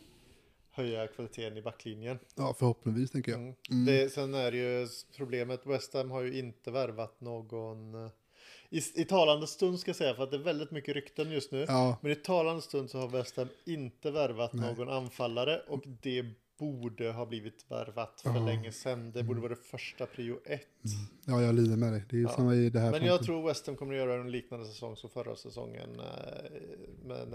höja 0.75 1.07
kvaliteten 1.07 1.57
i 1.57 1.61
backlinjen. 1.61 2.19
Ja, 2.35 2.55
förhoppningsvis 2.59 3.11
tänker 3.11 3.31
jag. 3.31 3.41
Mm. 3.41 3.55
Mm. 3.71 3.85
Det, 3.85 4.09
sen 4.09 4.33
är 4.33 4.51
det 4.51 4.57
ju 4.57 4.87
problemet, 5.17 5.65
West 5.65 5.93
Ham 5.93 6.11
har 6.11 6.21
ju 6.21 6.39
inte 6.39 6.71
värvat 6.71 7.21
någon 7.21 8.05
eh, 8.05 8.11
i, 8.69 9.01
i 9.01 9.05
talande 9.05 9.47
stund 9.47 9.79
ska 9.79 9.89
jag 9.89 9.95
säga, 9.95 10.15
för 10.15 10.23
att 10.23 10.31
det 10.31 10.37
är 10.37 10.43
väldigt 10.43 10.71
mycket 10.71 10.95
rykten 10.95 11.31
just 11.31 11.51
nu. 11.51 11.65
Ja, 11.67 11.97
Men 12.01 12.11
i 12.11 12.15
talande 12.15 12.61
stund 12.61 12.89
så 12.89 12.99
har 12.99 13.07
West 13.07 13.37
Ham 13.37 13.47
inte 13.65 14.11
värvat 14.11 14.53
Nej. 14.53 14.75
någon 14.75 14.89
anfallare 14.89 15.61
och 15.67 15.83
det 16.01 16.25
borde 16.57 17.11
ha 17.11 17.25
blivit 17.25 17.65
värvat 17.71 18.21
för 18.21 18.29
Ja. 18.29 18.45
länge 18.45 18.71
sedan. 18.71 19.11
Det 19.11 19.23
borde 19.23 19.41
vara 19.41 19.49
det 19.49 19.61
första 19.61 20.05
prio 20.05 20.39
ett. 20.45 20.61
ja, 21.25 21.41
jag 21.41 21.55
lider 21.55 21.77
med 21.77 21.93
dig. 21.93 22.03
Det 22.09 22.17
är 22.17 22.21
Ja. 22.21 22.29
samma 22.29 22.55
i 22.55 22.69
det 22.69 22.79
här 22.79 22.91
Men 22.91 23.05
jag 23.05 23.23
tror 23.23 23.47
West 23.47 23.67
Ham 23.67 23.75
kommer 23.75 23.93
att 23.93 23.99
göra 23.99 24.21
en 24.21 24.31
liknande 24.31 24.65
säsong 24.65 24.95
som 24.95 25.09
förra 25.09 25.35
säsongen. 25.35 25.89
eh, 25.99 26.05
När, 27.05 27.25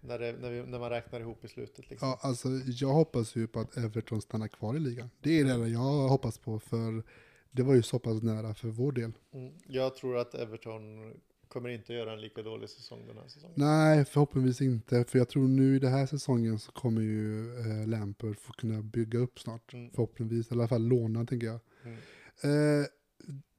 när, 0.00 0.18
det, 0.18 0.32
när, 0.40 0.50
vi, 0.50 0.62
när 0.62 0.78
man 0.78 0.90
räknar 0.90 1.20
ihop 1.20 1.44
i 1.44 1.48
slutet. 1.48 1.90
Liksom. 1.90 2.08
Ja, 2.08 2.18
alltså, 2.22 2.48
jag 2.66 2.88
hoppas 2.88 3.36
ju 3.36 3.46
på 3.46 3.60
att 3.60 3.76
Everton 3.76 4.20
stannar 4.22 4.48
kvar 4.48 4.76
i 4.76 4.78
ligan. 4.78 5.10
Det 5.20 5.40
är 5.40 5.44
det 5.44 5.68
jag 5.68 6.08
hoppas 6.08 6.38
på, 6.38 6.60
för 6.60 7.02
det 7.50 7.62
var 7.62 7.74
ju 7.74 7.82
så 7.82 7.98
pass 7.98 8.22
nära 8.22 8.54
för 8.54 8.68
vår 8.68 8.92
del. 8.92 9.12
Mm. 9.32 9.52
Jag 9.66 9.94
tror 9.96 10.16
att 10.16 10.34
Everton 10.34 11.14
kommer 11.50 11.68
inte 11.68 11.92
göra 11.92 12.12
en 12.12 12.20
lika 12.20 12.42
dålig 12.42 12.70
säsong 12.70 13.06
den 13.06 13.16
här 13.16 13.28
säsongen. 13.28 13.54
Nej, 13.56 14.04
förhoppningsvis 14.04 14.60
inte. 14.60 15.04
För 15.04 15.18
jag 15.18 15.28
tror 15.28 15.48
nu 15.48 15.76
i 15.76 15.78
den 15.78 15.92
här 15.92 16.06
säsongen 16.06 16.58
så 16.58 16.72
kommer 16.72 17.02
ju 17.02 17.58
eh, 17.58 17.88
Lampard 17.88 18.38
få 18.38 18.52
kunna 18.52 18.82
bygga 18.82 19.18
upp 19.18 19.40
snart. 19.40 19.72
Mm. 19.72 19.90
Förhoppningsvis, 19.90 20.50
i 20.50 20.54
alla 20.54 20.68
fall 20.68 20.82
låna 20.82 21.26
tänker 21.26 21.46
jag. 21.46 21.60
Mm. 21.84 22.80
Eh, 22.80 22.86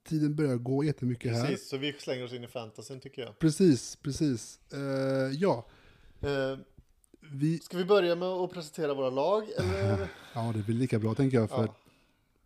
tiden 0.04 0.36
börjar 0.36 0.56
gå 0.56 0.84
jättemycket 0.84 1.32
här. 1.32 1.48
Precis, 1.48 1.70
så 1.70 1.78
vi 1.78 1.94
slänger 1.94 2.26
oss 2.26 2.34
in 2.34 2.44
i 2.44 2.48
fantasyn 2.48 3.00
tycker 3.00 3.22
jag. 3.22 3.40
Precis, 3.40 3.96
precis. 3.96 4.60
Eh, 4.74 4.80
ja, 5.34 5.66
Eh, 6.24 6.58
vi, 7.32 7.60
ska 7.60 7.78
vi 7.78 7.86
börja 7.86 8.16
med 8.16 8.28
att 8.28 8.52
presentera 8.52 8.94
våra 8.94 9.10
lag? 9.10 9.50
Eller? 9.58 10.08
ja, 10.34 10.54
det 10.56 10.64
blir 10.64 10.76
lika 10.76 11.00
bra 11.00 11.16
tänker 11.16 11.38
jag. 11.38 11.50
För 11.50 11.64
Ja. 11.64 11.76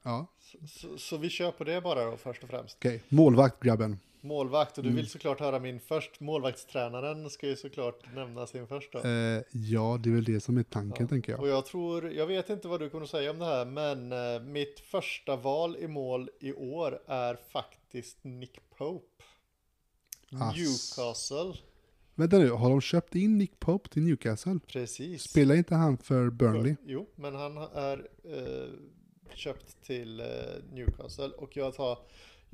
Ja, 0.04 0.28
Så, 0.40 0.68
så, 0.68 0.98
så 0.98 1.18
vi 1.18 1.30
kör 1.30 1.52
på 1.52 1.64
det 1.64 1.82
bara 1.82 2.06
då 2.06 2.18
först 2.18 2.44
och 2.44 2.50
främst. 2.50 2.78
okej. 2.80 3.04
Målvakt, 3.10 3.64
grabben. 3.64 4.00
Målvakt, 4.26 4.78
och 4.78 4.84
du 4.84 4.90
Mm. 4.90 4.96
vill 4.98 5.10
såklart 5.10 5.40
höra 5.40 5.60
min 5.60 5.80
först. 5.80 6.20
Målvaktstränaren 6.20 7.30
ska 7.30 7.48
ju 7.48 7.56
såklart 7.56 8.14
nämna 8.16 8.48
sin 8.48 8.68
först 8.68 8.92
då. 8.92 9.00
Eh, 9.00 9.42
ja, 9.52 10.00
det 10.04 10.10
är 10.10 10.14
väl 10.14 10.24
det 10.24 10.40
som 10.40 10.58
är 10.58 10.64
tanken, 10.64 11.04
Ja. 11.06 11.10
tänker 11.10 11.32
jag. 11.32 11.42
Och 11.42 11.48
jag 11.48 11.66
tror, 11.66 12.12
jag 12.12 12.28
vet 12.28 12.50
inte 12.50 12.68
vad 12.68 12.80
du 12.80 12.90
kommer 12.90 13.04
att 13.04 13.10
säga 13.10 13.32
om 13.32 13.40
det 13.40 13.46
här, 13.46 13.66
men 13.66 14.12
eh, 14.12 14.42
mitt 14.42 14.80
första 14.80 15.36
val 15.36 15.78
i 15.80 15.88
mål 15.88 16.30
i 16.40 16.54
år 16.54 17.00
är 17.08 17.38
faktiskt 17.52 18.18
Nick 18.24 18.60
Pope. 18.78 19.24
Ass. 20.32 20.56
Newcastle, 20.58 21.54
Vänta 22.16 22.38
nu, 22.38 22.50
har 22.50 22.70
de 22.70 22.82
köpt 22.82 23.16
in 23.16 23.38
Nick 23.38 23.60
Pope 23.60 23.90
till 23.90 24.02
Newcastle? 24.04 24.60
precis. 24.68 25.22
Spelar 25.24 25.56
inte 25.56 25.76
han 25.76 25.98
för 25.98 26.30
Burnley? 26.30 26.76
Jo, 26.86 27.10
men 27.16 27.36
han 27.36 27.58
är 27.58 28.08
eh, 28.24 28.70
köpt 29.36 29.84
till 29.84 30.20
eh, 30.20 30.26
Newcastle 30.74 31.28
och 31.28 31.58
jag 31.58 31.74
tar 31.76 31.98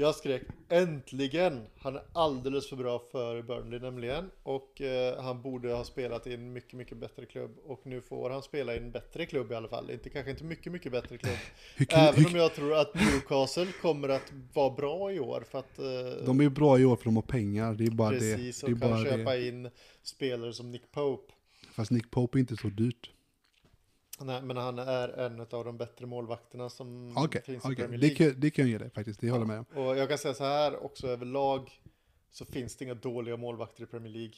jag 0.01 0.15
skrek 0.15 0.41
äntligen! 0.69 1.61
Han 1.77 1.95
är 1.95 2.01
alldeles 2.13 2.69
för 2.69 2.75
bra 2.75 3.01
för 3.11 3.41
Burnley 3.41 3.79
nämligen 3.79 4.31
och 4.43 4.81
eh, 4.81 5.23
han 5.23 5.41
borde 5.41 5.73
ha 5.73 5.83
spelat 5.83 6.27
i 6.27 6.33
en 6.33 6.53
mycket, 6.53 6.73
mycket 6.73 6.97
bättre 6.97 7.25
klubb 7.25 7.51
och 7.65 7.81
nu 7.83 8.01
får 8.01 8.29
han 8.29 8.41
spela 8.41 8.73
i 8.73 8.77
en 8.77 8.91
bättre 8.91 9.25
klubb 9.25 9.51
i 9.51 9.55
alla 9.55 9.67
fall. 9.67 9.91
Inte 9.91 10.09
kanske 10.09 10.31
inte 10.31 10.43
mycket, 10.43 10.71
mycket 10.71 10.91
bättre 10.91 11.17
klubb. 11.17 11.37
Kan, 11.87 11.99
Även 11.99 12.25
om 12.25 12.35
jag 12.35 12.55
tror 12.55 12.73
att 12.73 12.93
Newcastle 12.93 13.67
kommer 13.81 14.09
att 14.09 14.33
vara 14.53 14.69
bra 14.69 15.11
i 15.11 15.19
år 15.19 15.43
för 15.51 15.59
att 15.59 15.79
eh, 15.79 16.25
de 16.25 16.41
är 16.41 16.49
bra 16.49 16.79
i 16.79 16.85
år 16.85 16.95
för 16.95 17.05
de 17.05 17.15
har 17.15 17.23
pengar, 17.23 17.73
det 17.73 17.85
är 17.85 17.91
bara 17.91 18.09
precis 18.09 18.61
det. 18.61 18.67
Det 18.67 18.71
är 18.71 18.75
och 18.75 18.81
kan 18.81 19.03
köpa 19.03 19.31
det. 19.31 19.47
in 19.47 19.69
spelare 20.03 20.53
som 20.53 20.71
Nick 20.71 20.91
Pope. 20.91 21.33
Fast 21.71 21.91
Nick 21.91 22.11
Pope 22.11 22.37
är 22.37 22.39
inte 22.39 22.57
så 22.57 22.67
dyrt. 22.67 23.11
Nej, 24.25 24.41
men 24.41 24.57
han 24.57 24.79
är 24.79 25.07
en 25.09 25.39
av 25.39 25.65
de 25.65 25.77
bättre 25.77 26.05
målvakterna 26.05 26.69
som 26.69 27.17
Okej, 27.17 27.41
finns 27.41 27.65
i 27.65 27.67
okej. 27.67 27.75
Premier 27.75 27.99
det, 27.99 28.07
League. 28.07 28.31
kan, 28.31 28.41
det 28.41 28.49
kan 28.51 28.65
jag 28.65 28.71
ge 28.71 28.77
dig 28.77 28.89
faktiskt, 28.89 29.19
det 29.19 29.29
håller 29.29 29.41
jag 29.41 29.47
med 29.47 29.59
om. 29.59 29.83
Och 29.87 29.97
jag 29.97 30.09
kan 30.09 30.17
säga 30.17 30.33
så 30.33 30.43
här 30.43 30.83
också 30.85 31.07
överlag 31.07 31.81
så 32.31 32.45
finns 32.45 32.75
det 32.75 32.85
inga 32.85 32.93
dåliga 32.93 33.37
målvakter 33.37 33.83
i 33.83 33.85
Premier 33.85 34.13
League. 34.13 34.33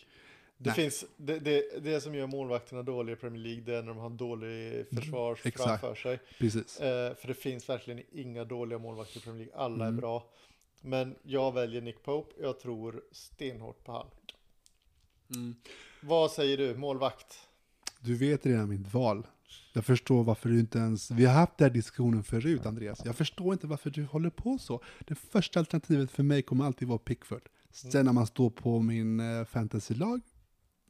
Det, 0.58 0.69
Nej. 0.69 0.76
finns, 0.76 1.06
det, 1.17 1.39
det, 1.39 1.84
det 1.84 2.02
som 2.02 2.15
gör 2.15 2.28
målvakterna 2.28 2.84
dåliga 2.84 3.13
i 3.15 3.19
Premier 3.19 3.43
League 3.43 3.62
det 3.63 3.76
är 3.78 3.82
när 3.82 3.88
de 3.89 3.98
har 3.98 4.06
en 4.06 4.17
dålig 4.17 4.86
försvar 4.89 5.39
exakt. 5.43 5.56
framför 5.82 5.96
sig. 5.96 6.19
Precis. 6.39 6.80
Eh, 6.80 7.15
för 7.15 7.28
det 7.28 7.34
finns 7.34 7.69
verkligen 7.69 8.04
inga 8.12 8.43
dåliga 8.46 8.80
målvakter 8.80 9.17
i 9.17 9.22
Premier 9.22 9.46
League. 9.46 9.63
Alla 9.63 9.86
Mm. 9.86 9.98
är 9.98 10.02
bra. 10.02 10.30
Men 10.82 11.15
jag 11.24 11.52
väljer 11.54 11.82
Nick 11.82 12.04
Pope. 12.04 12.34
Jag 12.41 12.60
tror 12.60 13.04
stenhårt 13.12 13.84
på 13.84 13.91
han. 13.91 14.08
Vad 16.02 16.32
säger 16.32 16.58
du? 16.58 16.76
Målvakt? 16.76 17.48
Du 18.04 18.16
vet 18.16 18.46
redan 18.46 18.70
mitt 18.70 18.94
val. 18.94 19.28
Jag 19.74 19.86
förstår 19.86 20.24
varför 20.24 20.50
du 20.50 20.60
inte 20.60 20.78
ens... 20.78 21.12
Vi 21.12 21.26
har 21.26 21.34
haft 21.34 21.58
den 21.58 21.66
här 21.68 21.74
diskussionen 21.74 22.24
förut, 22.24 22.66
Andreas. 22.66 23.02
Jag 23.06 23.16
förstår 23.16 23.54
inte 23.54 23.68
varför 23.68 23.89
du 23.89 24.04
håller 24.06 24.30
på 24.30 24.58
så. 24.58 24.82
Det 25.00 25.16
första 25.16 25.60
alternativet 25.60 26.12
för 26.12 26.24
mig 26.24 26.42
kommer 26.42 26.66
alltid 26.66 26.88
vara 26.88 26.98
Pickford. 27.00 27.50
Sen 27.72 28.06
när 28.06 28.13
man 28.13 28.28
står 28.28 28.50
på 28.50 28.80
min 28.80 29.20
eh, 29.20 29.46
fantasylag, 29.46 30.22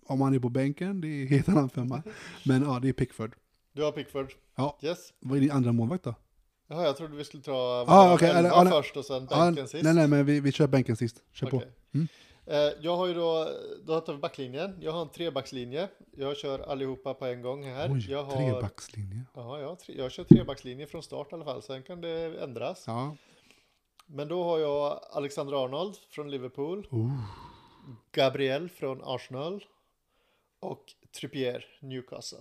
om 0.06 0.19
man 0.19 0.34
är 0.34 0.39
på 0.39 0.49
bänken, 0.49 1.02
det 1.02 1.08
är 1.08 1.26
helt 1.26 1.49
annan 1.49 1.69
femma. 1.69 2.04
Men 2.45 2.63
ja, 2.63 2.80
det 2.80 2.89
är 2.89 2.93
Pickford. 2.93 3.36
Du 3.73 3.84
har 3.84 3.91
Pickford? 3.91 4.34
Ja. 4.56 4.80
Yes. 4.82 5.13
Vad 5.19 5.38
är 5.38 5.41
din 5.41 5.52
andra 5.52 5.71
målvakt 5.71 6.04
då? 6.04 6.15
Jaha, 6.67 6.86
jag 6.86 6.97
trodde 6.97 7.15
vi 7.15 7.23
skulle 7.23 7.43
ta 7.43 7.86
Ah, 7.88 8.17
nej. 8.21 8.71
först 8.71 8.97
och 8.97 9.06
sen 9.06 9.26
bänken 9.26 9.67
sist. 9.67 9.84
nej, 9.84 9.93
nej, 9.93 10.08
men 10.08 10.26
vi, 10.26 10.39
vi 10.39 10.52
kör 10.52 10.67
bänken 10.67 10.95
sist. 10.95 11.23
Kör 11.32 11.47
på. 11.47 11.58
Okej. 11.58 11.71
Mm. 11.93 12.08
Eh, 12.45 12.56
Jag 12.82 12.97
har 12.97 13.08
ju 13.08 13.13
då, 13.13 13.49
då 13.86 13.99
tar 13.99 14.13
vi 14.13 14.19
backlinjen. 14.19 14.77
Jag 14.82 14.91
har 14.91 15.01
en 15.01 15.10
trebackslinje. 15.10 15.88
Jag 16.12 16.38
kör 16.38 16.60
allihopa 16.60 17.13
på 17.13 17.25
en 17.25 17.41
gång 17.41 17.63
här. 17.63 17.91
Oj, 17.93 18.06
jag 18.12 18.23
har, 18.23 18.36
trebackslinje. 18.36 19.25
Ja, 19.34 19.60
jag, 19.60 19.77
jag 19.88 20.12
kör 20.12 20.23
trebackslinje 20.23 20.88
från 20.88 21.03
start 21.03 21.32
i 21.32 21.36
alla 21.36 21.45
fall. 21.45 21.62
Sen 21.62 21.84
kan 21.84 22.01
det 22.01 22.43
ändras. 22.43 22.84
Ja. 22.88 23.17
Men 24.06 24.27
då 24.27 24.43
har 24.43 24.60
jag 24.60 24.99
Alexander 25.12 25.65
Arnold 25.65 25.95
från 26.10 26.32
Liverpool. 26.32 26.88
Oh. 26.91 27.25
Gabriel 28.12 28.69
från 28.69 29.01
Arsenal. 29.03 29.65
Och 30.60 30.84
Trippier, 31.19 31.65
Newcastle. 31.82 32.39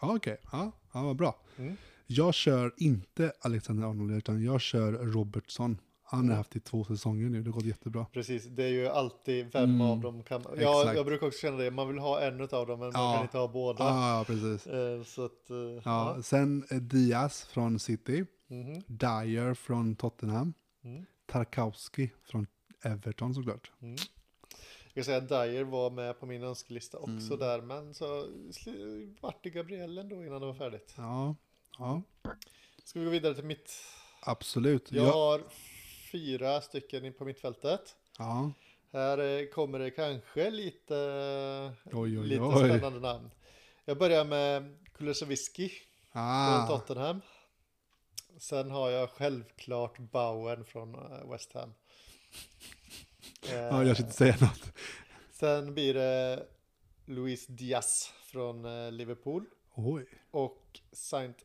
Ja, 0.00 0.16
okej. 0.16 0.40
Ja, 0.52 0.72
ja, 0.92 1.02
vad 1.02 1.16
bra. 1.16 1.36
Mm. 1.56 1.76
Jag 2.06 2.34
kör 2.34 2.74
inte 2.76 3.32
Alexander 3.40 3.88
Arnold, 3.88 4.16
utan 4.16 4.44
jag 4.44 4.60
kör 4.60 4.92
Robertson. 4.92 5.78
Han 6.10 6.20
Mm. 6.20 6.30
har 6.30 6.36
haft 6.36 6.56
i 6.56 6.60
två 6.60 6.84
säsonger 6.84 7.28
nu, 7.28 7.42
det 7.42 7.50
har 7.50 7.54
gått 7.54 7.64
jättebra. 7.64 8.06
Precis, 8.12 8.44
det 8.44 8.64
är 8.64 8.68
ju 8.68 8.86
alltid 8.88 9.52
vem 9.52 9.64
Mm, 9.64 9.80
av 9.80 10.00
dem 10.00 10.22
kan... 10.22 10.44
Ja, 10.58 10.94
jag 10.94 11.06
brukar 11.06 11.26
också 11.26 11.38
känna 11.40 11.56
det. 11.56 11.70
Man 11.70 11.88
vill 11.88 11.98
ha 11.98 12.20
en 12.20 12.40
av 12.40 12.48
dem, 12.66 12.66
men 12.66 12.78
man 12.78 12.92
Ja. 12.94 13.12
kan 13.14 13.22
inte 13.22 13.38
ha 13.38 13.48
båda. 13.48 13.84
Ja, 13.84 14.24
precis. 14.26 14.66
Eh, 14.66 15.02
Så 15.02 15.24
att... 15.24 15.50
eh, 15.50 15.56
Ja, 15.84 16.16
sen 16.22 16.64
eh, 16.70 16.76
Diaz 16.78 17.44
från 17.44 17.78
City, 17.78 18.24
Mhm. 18.46 18.82
Dyer 18.86 19.54
från 19.54 19.96
Tottenham, 19.96 20.54
Mm. 20.84 21.04
Tarkowski 21.26 22.10
från 22.24 22.46
Everton 22.82 23.34
såklart. 23.34 23.72
Mm. 23.82 23.96
Jag 24.94 25.04
ska 25.04 25.10
säga 25.12 25.18
att 25.18 25.28
Dyer 25.28 25.64
var 25.64 25.90
med 25.90 26.20
på 26.20 26.26
min 26.26 26.42
önskelista 26.42 26.98
också 26.98 27.10
Mm. 27.34 27.38
där, 27.38 27.60
men 27.60 27.94
så 27.94 28.26
vart 29.20 29.44
det 29.44 29.50
Gabriel 29.50 29.98
ändå 29.98 30.24
innan 30.24 30.40
det 30.40 30.46
var 30.46 30.54
färdigt. 30.54 30.94
Ja, 30.96 31.36
ja 31.78 32.02
Ska 32.84 32.98
vi 32.98 33.04
gå 33.04 33.10
vidare 33.10 33.34
till 33.34 33.44
mitt? 33.44 33.72
absolut. 34.22 34.92
Jag 34.92 35.06
Ja, 35.06 35.12
har 35.12 35.42
fyra 36.12 36.60
stycken 36.60 37.12
på 37.12 37.24
mittfältet. 37.24 37.96
ja. 38.18 38.52
Här 38.92 39.18
eh, 39.18 39.46
kommer 39.46 39.78
det 39.78 39.90
kanske 39.90 40.50
lite, 40.50 40.94
Oj, 41.84 42.18
oj, 42.18 42.26
lite 42.26 42.42
oj. 42.42 42.68
spännande 42.68 43.00
namn. 43.00 43.30
Jag 43.84 43.98
börjar 43.98 44.24
med 44.24 44.78
Kulusevski 44.92 45.68
från 46.12 46.22
Ah, 46.22 46.66
Tottenham. 46.66 47.20
Sen 48.38 48.70
har 48.70 48.90
jag 48.90 49.10
självklart 49.10 49.98
Bowen 49.98 50.64
från 50.64 50.94
eh, 50.94 51.30
West 51.30 51.52
Ham. 51.52 51.74
ja, 53.50 53.84
jag 53.84 53.96
ska 53.96 54.02
Eh, 54.02 54.06
inte 54.06 54.12
säga 54.16 54.36
något. 54.40 54.72
Sen 55.32 55.74
blir 55.74 55.94
det 55.94 56.46
Luis 57.06 57.46
Diaz 57.46 58.12
från 58.26 58.64
eh, 58.64 58.92
Liverpool. 58.92 59.44
Oj. 59.74 60.06
Och 60.30 60.80
Saint 60.92 61.36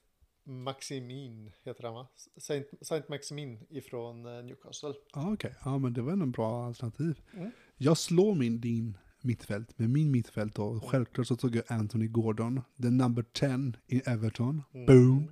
Maximin 0.45 1.51
heter 1.63 1.83
han 1.83 1.93
va? 1.93 2.07
Saint, 2.37 2.67
Saint 2.81 3.09
Maximin 3.09 3.59
ifrån 3.69 4.25
eh, 4.25 4.43
Newcastle. 4.43 4.93
Ja, 5.13 5.33
okej. 5.33 5.55
Ja, 5.65 5.77
men 5.77 5.93
det 5.93 6.01
var 6.01 6.11
ändå 6.13 6.23
en 6.23 6.31
bra 6.31 6.65
alternativ. 6.65 7.21
Mm. 7.33 7.51
Jag 7.77 7.97
slår 7.97 8.35
min, 8.35 8.61
din 8.61 8.97
mittfält 9.21 9.79
med 9.79 9.89
min 9.89 10.11
mittfält 10.11 10.55
då. 10.55 10.79
Självklart 10.79 11.27
så 11.27 11.35
tog 11.35 11.55
jag 11.55 11.63
Anthony 11.67 12.07
Gordon, 12.07 12.61
the 12.81 12.89
number 12.89 13.23
10 13.33 13.73
i 13.87 14.01
Everton. 14.05 14.63
Mm. 14.73 14.85
Boom. 14.85 15.31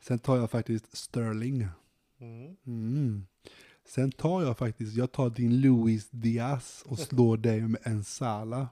Sen 0.00 0.18
tar 0.18 0.36
jag 0.36 0.50
faktiskt 0.50 0.96
Sterling. 0.96 1.66
Mm. 2.20 2.56
Mm. 2.66 3.26
Sen 3.88 4.12
tar 4.12 4.42
jag 4.42 4.58
faktiskt, 4.58 4.96
jag 4.96 5.12
tar 5.12 5.30
din 5.30 5.60
Luis 5.60 6.10
Diaz 6.10 6.82
och 6.86 6.98
slår 7.08 7.36
dig 7.36 7.60
med 7.60 7.80
en 7.84 8.04
Sala. 8.04 8.68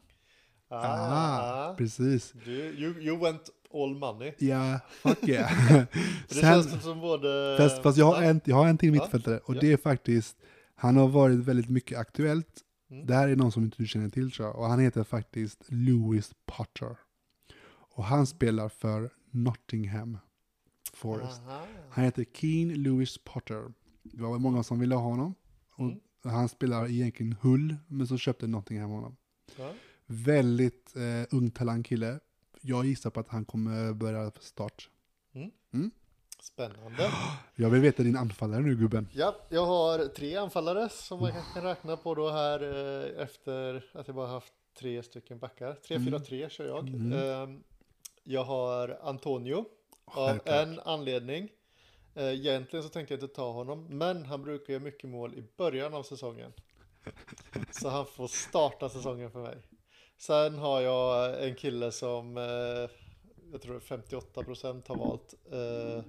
Ah, 0.69 1.71
Ah, 1.71 1.75
precis. 1.75 2.33
du, 2.45 2.53
you, 2.53 3.01
you 3.01 3.19
went 3.19 3.51
all 3.75 3.95
money. 3.95 4.33
Ja, 4.39 4.81
fuck 4.91 5.29
yeah. 5.29 5.73
Det 6.29 6.35
Sen, 6.35 6.43
känns 6.43 6.83
som 6.83 7.01
både... 7.01 7.57
fast, 7.59 7.83
fast 7.83 7.99
jag, 7.99 8.07
har 8.07 8.23
en, 8.23 8.41
jag 8.45 8.57
har 8.57 8.69
en 8.69 8.79
till 8.79 8.93
mittfältare 8.93 9.39
och 9.39 9.57
ja. 9.57 9.61
det 9.61 9.73
är 9.73 9.77
faktiskt, 9.77 10.37
han 10.75 10.97
har 10.97 11.09
varit 11.09 11.39
väldigt 11.39 11.69
mycket 11.69 11.99
aktuellt. 11.99 12.61
Mm. 12.91 13.07
Det 13.07 13.15
här 13.15 13.29
är 13.29 13.37
någon 13.37 13.53
som 13.53 13.63
inte 13.63 13.77
du 13.83 13.87
känner 13.87 14.09
till 14.09 14.33
tror 14.33 14.49
jag. 14.49 14.59
Och 14.59 14.65
han 14.65 14.81
heter 14.81 15.05
faktiskt 15.05 15.65
Lewis 15.69 16.31
Potter. 16.47 16.97
Och 17.95 18.05
han 18.05 18.27
spelar 18.27 18.69
för 18.69 19.11
Nottingham 19.31 20.19
Forest. 20.93 21.43
Aha. 21.47 21.67
Han 21.91 22.05
heter 22.05 22.25
Keen 22.35 22.83
Lewis 22.83 23.19
Potter. 23.25 23.73
Det 24.03 24.23
var 24.23 24.39
många 24.39 24.63
som 24.63 24.79
ville 24.79 24.95
ha 24.95 25.03
honom. 25.03 25.35
Och 25.75 25.85
Mm. 25.85 26.01
Han 26.37 26.49
spelar 26.49 26.91
egentligen 26.91 27.37
Hull, 27.41 27.77
men 27.87 28.07
så 28.07 28.19
köpte 28.19 28.47
Nottingham 28.47 28.91
honom. 28.91 29.17
Ja. 29.59 29.73
Väldigt 30.07 30.97
eh, 30.97 31.37
ung 31.37 31.51
talangkille. 31.51 32.21
Jag 32.61 32.85
gissar 32.85 33.11
på 33.11 33.21
att 33.21 33.29
han 33.29 33.45
kommer 33.45 33.93
börja 33.93 34.33
start. 34.41 34.89
Spännande. 36.43 37.11
Jag 37.55 37.71
vill 37.71 37.81
veta 37.81 38.03
din 38.03 38.17
anfallare 38.17 38.61
nu 38.61 38.77
gubben. 38.77 39.09
Ja, 39.13 39.37
jag 39.49 39.67
har 39.67 40.07
tre 40.07 40.37
anfallare 40.37 40.89
som 40.89 41.21
man 41.21 41.33
kan 41.55 41.63
räkna 41.63 41.97
på 41.97 42.15
då 42.15 42.31
här 42.31 42.63
eh, 42.63 43.23
efter 43.23 43.85
att 43.93 44.07
jag 44.07 44.17
bara 44.17 44.27
haft 44.27 44.53
tre 44.79 45.03
stycken 45.03 45.39
backar. 45.39 45.75
3-4-3 45.89 46.49
kör 46.49 46.67
jag. 46.67 46.89
Mm. 46.89 47.13
Ehm, 47.13 47.63
Jag 48.23 48.45
har 48.45 48.99
Antonio 49.03 49.65
av 50.05 50.41
en 50.45 50.81
anledning. 50.81 51.49
Eh, 52.15 52.25
Egentligen 52.25 52.83
så 52.83 52.89
tänkte 52.89 53.15
jag 53.15 53.23
inte 53.23 53.35
ta 53.35 53.53
honom, 53.53 53.85
men 53.99 54.25
han 54.25 54.43
brukar 54.43 54.73
göra 54.73 54.83
mycket 54.85 55.11
mål 55.11 55.35
i 55.35 55.45
början 55.57 55.95
av 55.95 56.03
säsongen. 56.03 56.53
Så 57.71 57.89
han 57.89 58.07
får 58.07 58.29
starta 58.29 58.89
säsongen 58.89 59.31
för 59.31 59.43
mig. 59.43 59.57
Sen 60.21 60.59
har 60.59 60.81
jag 60.81 61.45
en 61.49 61.55
kille 61.55 61.93
som 61.93 62.37
eh, 62.37 62.91
jag 63.53 63.63
tror 63.63 63.81
58% 63.81 64.89
har 64.89 64.97
valt. 64.97 65.35
eh, 65.53 66.05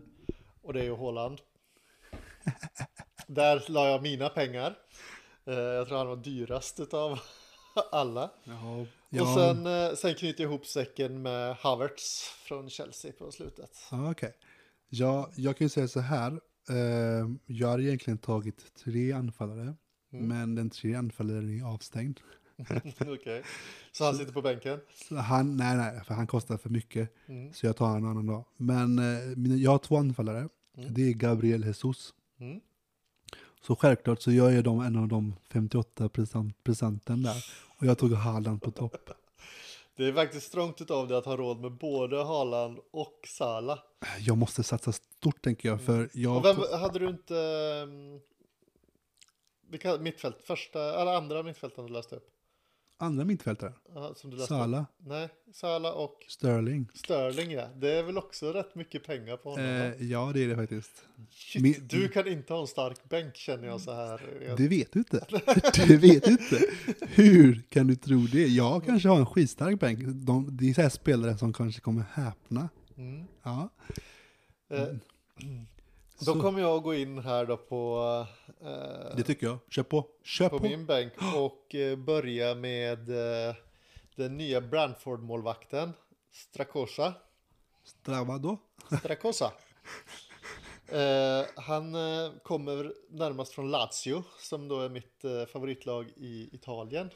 Och 0.62 0.74
det 0.74 0.80
är 0.80 0.84
ju 0.84 0.96
Haaland. 0.96 1.40
Där 3.28 3.64
la 3.68 3.88
jag 3.90 4.02
mina 4.02 4.30
pengar. 4.30 4.78
Eh, 5.46 5.54
Jag 5.54 5.88
tror 5.88 5.98
han 5.98 6.08
var 6.08 6.16
dyrast 6.16 6.80
utav 6.80 7.20
alla. 7.92 8.32
Ja, 8.44 8.86
Och 9.22 9.28
sen, 9.36 9.66
eh, 9.66 9.94
sen 9.96 10.16
knyter 10.16 10.44
jag 10.44 10.50
ihop 10.52 10.66
säcken 10.66 11.22
med 11.22 11.56
Havertz 11.56 12.24
från 12.48 12.70
Chelsea 12.70 13.12
på 13.12 13.32
slutet. 13.32 13.72
Ja, 13.92 14.12
okej. 14.12 14.34
Ja, 14.90 15.30
jag 15.36 15.58
kan 15.58 15.66
ju 15.66 15.70
säga 15.70 15.88
så 15.88 16.00
här. 16.00 16.32
Eh, 16.70 17.28
jag 17.46 17.68
har 17.68 17.80
egentligen 17.80 18.18
tagit 18.18 18.74
tre 18.84 19.12
anfallare, 19.12 19.76
Mm. 20.14 20.28
men 20.28 20.56
den 20.56 20.70
tredje 20.70 20.98
anfallaren 21.00 21.60
är 21.60 21.74
avstängd. 21.74 22.20
Okej. 23.14 23.44
Så 23.92 24.06
han 24.06 24.16
sitter 24.16 24.34
på 24.34 24.42
bänken? 24.42 24.80
Han, 25.18 25.58
nej, 25.58 25.78
nej, 25.78 26.02
för 26.06 26.14
han 26.14 26.28
kostar 26.28 26.58
för 26.58 26.70
mycket. 26.70 27.10
Mm. 27.28 27.54
Så 27.54 27.66
jag 27.66 27.76
tar 27.76 27.98
en 27.98 28.06
annan 28.06 28.26
dag. 28.26 28.46
Men 28.58 29.00
eh, 29.00 29.56
jag 29.64 29.72
har 29.72 29.78
två 29.78 29.98
anfallare. 29.98 30.50
Mm. 30.78 30.94
Det 30.94 31.02
är 31.02 31.14
Gabriel 31.14 31.66
Jesus. 31.66 32.14
Mm. 32.40 32.62
Så 33.62 33.76
självklart 33.76 34.22
så 34.22 34.32
jag 34.32 34.54
är 34.54 34.62
de 34.62 34.80
en 34.82 34.96
av 34.96 35.08
de 35.08 35.36
58 35.50 36.10
procent, 36.10 36.64
procenten 36.64 37.24
där. 37.24 37.46
Och 37.78 37.86
jag 37.86 37.98
tog 37.98 38.14
Haaland 38.14 38.62
på 38.62 38.72
topp. 38.72 39.10
Det 39.96 40.08
är 40.08 40.14
faktiskt 40.14 40.48
strångt 40.48 40.92
av 40.92 41.08
dig 41.08 41.18
att 41.18 41.26
ha 41.26 41.38
råd 41.38 41.62
med 41.62 41.72
både 41.72 42.24
Haaland 42.24 42.80
och 42.92 43.20
Salah. 43.28 43.80
Jag 44.20 44.38
måste 44.38 44.64
satsa 44.64 44.92
stort 44.92 45.42
tänker 45.42 45.70
jag. 45.70 45.82
För 45.82 46.10
jag 46.14 46.38
Och 46.38 46.46
vem 46.46 46.56
tog- 46.56 46.70
hade 46.80 47.00
du 47.00 47.10
inte... 47.10 47.34
Um, 47.84 48.20
vilka 49.70 49.98
mittfält? 49.98 50.38
Första 50.44 51.02
eller 51.02 51.14
andra 51.14 51.44
mittfälten 51.44 51.86
du 51.86 51.94
läste 51.94 52.16
upp? 52.16 52.30
Andra 53.02 53.26
mittfältare. 53.26 53.74
Ja, 53.96 54.14
som 54.16 54.30
du 54.30 54.38
läste 54.38 54.54
upp? 54.54 54.58
Salah, 54.60 54.86
Nej, 54.98 55.30
Salah 55.54 55.92
och 55.92 56.26
Sterling. 56.28 56.90
Sterling 56.94 57.52
ja. 57.52 57.68
Det 57.76 57.92
är 57.92 58.04
väl 58.04 58.18
också 58.18 58.52
rätt 58.54 58.76
mycket 58.76 59.06
pengar 59.06 59.38
på 59.38 59.50
honom? 59.50 59.66
Eh, 59.66 60.04
ja, 60.12 60.32
det 60.34 60.44
är 60.44 60.48
det 60.48 60.56
faktiskt. 60.56 61.06
Shit, 61.30 61.62
min- 61.62 61.88
du 61.88 62.10
kan 62.10 62.28
inte 62.28 62.54
ha 62.54 62.62
en 62.62 62.68
stark 62.68 63.10
bänk 63.10 63.36
känner 63.36 63.68
jag 63.68 63.82
så 63.82 63.94
här. 63.94 64.22
Det 64.58 64.68
vet 64.68 64.92
du 64.94 65.00
inte. 65.00 65.26
Det 65.88 65.98
vet 65.98 66.24
du 66.24 66.32
inte. 66.32 66.60
Hur 67.02 67.62
kan 67.70 67.88
du 67.88 67.96
tro 67.96 68.20
det? 68.32 68.48
Jag 68.48 68.86
kanske 68.86 69.10
har 69.10 69.18
en 69.20 69.26
skitstark 69.26 69.80
bänk. 69.80 70.00
De, 70.08 70.58
det 70.58 70.70
är 70.70 70.74
så 70.74 70.82
här 70.82 70.90
spelare 70.90 71.38
som 71.38 71.54
kanske 71.54 71.82
kommer 71.82 72.04
häpna. 72.14 72.70
Mm. 72.98 73.24
Ja. 73.44 73.70
Eh, 74.70 74.84
då 76.26 76.34
Så, 76.34 76.42
kommer 76.42 76.62
jag 76.62 76.78
att 76.78 76.84
gå 76.84 76.96
in 76.96 77.20
här 77.20 77.46
då 77.46 77.58
på, 77.58 78.26
eh, 78.62 79.16
det 79.18 79.24
tycker 79.24 79.48
jag. 79.48 79.58
Kör 79.70 79.84
på. 79.84 80.06
Kör 80.24 80.50
på 80.50 80.58
på. 80.60 80.64
min 80.64 80.86
bänk 80.86 81.14
och 81.36 81.76
eh, 81.76 81.98
börja 81.98 82.56
med 82.56 83.10
eh, 83.10 83.56
den 84.16 84.38
nya 84.38 84.62
Brantford-målvakten 84.62 85.94
Strakosa. 86.32 87.14
Strava 87.84 88.38
då. 88.38 88.58
Strakosa. 89.00 89.52
Eh, 90.88 91.46
han 91.56 91.96
eh, 91.96 92.32
kommer 92.44 92.94
närmast 93.10 93.54
från 93.54 93.72
Lazio 93.72 94.24
som 94.40 94.68
då 94.68 94.80
är 94.80 94.90
mitt 94.90 95.24
eh, 95.24 95.46
favoritlag 95.46 96.10
i 96.18 96.50
Italien. 96.52 97.10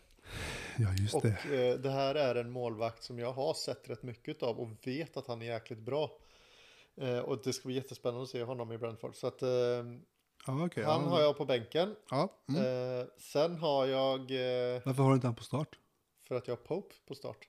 Ja, 0.77 0.93
just 0.99 1.15
Och 1.15 1.21
det. 1.21 1.77
det 1.77 1.89
här 1.89 2.15
är 2.15 2.35
en 2.35 2.51
målvakt 2.51 3.03
som 3.03 3.19
jag 3.19 3.33
har 3.33 3.53
sett 3.53 3.89
rätt 3.89 4.03
mycket 4.03 4.43
av 4.43 4.59
och 4.59 4.69
vet 4.83 5.17
att 5.17 5.27
han 5.27 5.41
är 5.41 5.45
jäkligt 5.45 5.79
bra. 5.79 6.17
Eh, 6.97 7.19
och 7.19 7.41
det 7.43 7.53
ska 7.53 7.67
bli 7.67 7.75
jättespännande 7.75 8.23
att 8.23 8.29
se 8.29 8.43
honom 8.43 8.71
i 8.71 8.77
Brentford. 8.77 9.15
Så 9.15 9.27
att 9.27 9.41
eh, 9.41 9.49
Ja, 10.47 10.65
okej. 10.65 10.83
han 10.83 11.03
ja. 11.03 11.09
har 11.09 11.21
jag 11.21 11.37
på 11.37 11.45
bänken. 11.45 11.95
Ja. 12.09 12.29
Mm. 12.49 12.61
Eh, 12.99 13.05
sen 13.17 13.55
har 13.57 13.85
jag, 13.85 14.19
eh, 14.21 14.81
Varför 14.85 15.03
har 15.03 15.09
du 15.09 15.15
inte 15.15 15.27
han 15.27 15.35
på 15.35 15.43
start? 15.43 15.79
för 16.27 16.35
att 16.35 16.47
jag 16.47 16.55
har 16.55 16.63
Pope 16.63 16.95
på 17.07 17.15
start. 17.15 17.47